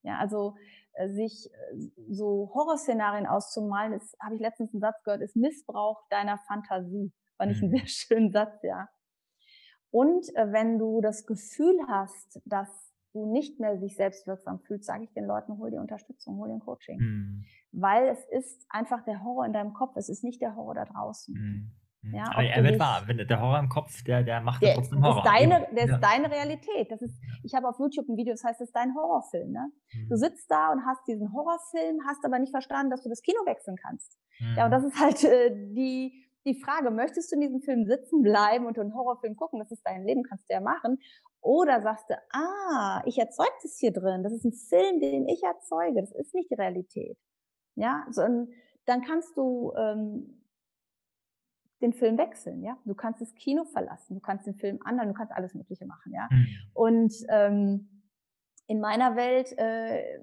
[0.04, 0.56] Ja, also
[0.94, 1.78] äh, sich äh,
[2.10, 7.12] so Horrorszenarien auszumalen, ist, habe ich letztens einen Satz gehört, ist Missbrauch deiner Fantasie.
[7.38, 7.78] Fand ich einen mhm.
[7.78, 8.88] sehr schönen Satz, ja.
[9.92, 12.70] Und äh, wenn du das Gefühl hast, dass
[13.14, 16.48] du nicht mehr sich selbst wirksam fühlst, sage ich den Leuten, hol dir Unterstützung, hol
[16.48, 17.00] dir ein Coaching.
[17.00, 17.46] Mhm.
[17.72, 20.86] Weil es ist einfach der Horror in deinem Kopf, es ist nicht der Horror da
[20.86, 21.34] draußen.
[21.34, 21.72] Mhm.
[22.14, 25.04] Ja, aber er wird wahr, wenn der Horror im Kopf, der, der macht der, trotzdem
[25.04, 25.18] Horror.
[25.18, 25.96] Ist deine, der ja.
[25.96, 26.90] ist deine Realität.
[26.92, 27.14] Das ist,
[27.44, 29.52] ich habe auf YouTube ein Video, das heißt, das ist dein Horrorfilm.
[29.52, 29.70] Ne?
[29.94, 30.10] Mhm.
[30.10, 33.40] Du sitzt da und hast diesen Horrorfilm, hast aber nicht verstanden, dass du das Kino
[33.46, 34.18] wechseln kannst.
[34.40, 34.56] Mhm.
[34.58, 38.22] Ja, und das ist halt äh, die, die Frage, möchtest du in diesem Film sitzen
[38.22, 39.60] bleiben und einen Horrorfilm gucken?
[39.60, 40.98] Das ist dein Leben, kannst du ja machen.
[41.42, 44.24] Oder sagst du, ah, ich erzeuge das hier drin.
[44.24, 46.02] Das ist ein Film, den ich erzeuge.
[46.02, 47.18] Das ist nicht die Realität.
[47.76, 48.22] Ja, so,
[48.86, 50.44] dann kannst du ähm,
[51.82, 52.64] den Film wechseln.
[52.64, 54.16] Ja, du kannst das Kino verlassen.
[54.16, 55.10] Du kannst den Film anderen.
[55.10, 56.12] Du kannst alles Mögliche machen.
[56.12, 56.48] Ja, mhm.
[56.74, 58.04] und ähm,
[58.68, 60.20] in meiner Welt äh,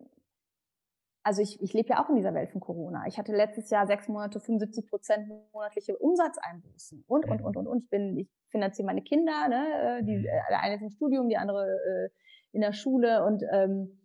[1.27, 3.03] also ich, ich lebe ja auch in dieser Welt von Corona.
[3.09, 7.83] Ich hatte letztes Jahr sechs Monate 75 Prozent monatliche Umsatzeinbußen und, und, und, und, und.
[7.83, 10.05] Ich bin, ich finanziere meine Kinder, ne?
[10.05, 10.25] die, mhm.
[10.25, 12.09] äh, der eine ist im Studium, die andere äh,
[12.53, 14.01] in der Schule und ähm,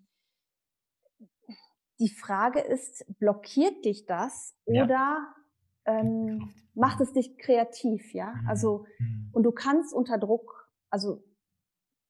[1.99, 5.35] die Frage ist, blockiert dich das oder ja.
[5.85, 8.33] ähm, macht es dich kreativ, ja?
[8.33, 8.47] Mhm.
[8.47, 9.29] Also, mhm.
[9.31, 11.23] und du kannst unter Druck, also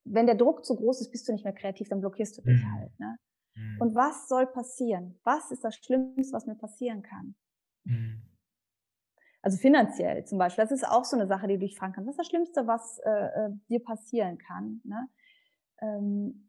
[0.04, 2.64] wenn der Druck zu groß ist, bist du nicht mehr kreativ, dann blockierst du dich
[2.64, 3.18] halt, ne?
[3.54, 3.80] Mhm.
[3.80, 5.18] Und was soll passieren?
[5.24, 7.34] Was ist das Schlimmste, was mir passieren kann?
[7.84, 8.22] Mhm.
[9.42, 12.06] Also finanziell zum Beispiel, das ist auch so eine Sache, die du dich fragen kannst.
[12.06, 14.80] Was ist das Schlimmste, was äh, äh, dir passieren kann?
[14.84, 15.08] Ne?
[15.80, 16.48] Ähm,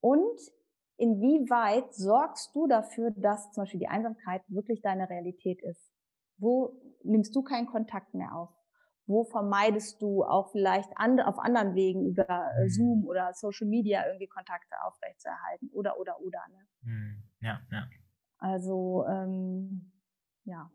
[0.00, 0.40] und
[0.96, 5.92] inwieweit sorgst du dafür, dass zum Beispiel die Einsamkeit wirklich deine Realität ist?
[6.38, 8.48] Wo nimmst du keinen Kontakt mehr auf?
[9.10, 12.68] Wo vermeidest du auch vielleicht and, auf anderen Wegen über äh, mhm.
[12.68, 16.40] Zoom oder Social Media irgendwie Kontakte aufrechtzuerhalten oder oder oder.
[16.50, 16.66] Ne?
[16.82, 17.22] Mhm.
[17.40, 17.88] Ja, ja.
[18.38, 19.90] Also ähm,
[20.44, 20.70] ja.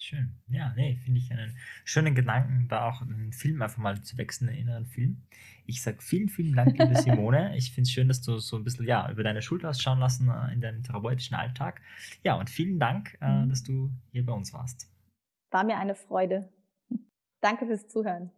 [0.00, 0.36] Schön.
[0.46, 4.48] Ja, nee, finde ich einen schönen Gedanken, da auch einen Film einfach mal zu wechseln,
[4.48, 5.26] einen inneren Film.
[5.66, 7.56] Ich sage vielen, vielen Dank, liebe Simone.
[7.56, 9.98] Ich finde es schön, dass du so ein bisschen ja, über deine Schulter hast schauen
[9.98, 11.82] lassen äh, in deinem therapeutischen Alltag.
[12.22, 13.48] Ja, und vielen Dank, äh, mhm.
[13.48, 14.88] dass du hier bei uns warst.
[15.50, 16.48] War mir eine Freude.
[17.40, 18.30] Danke fürs Zuhören.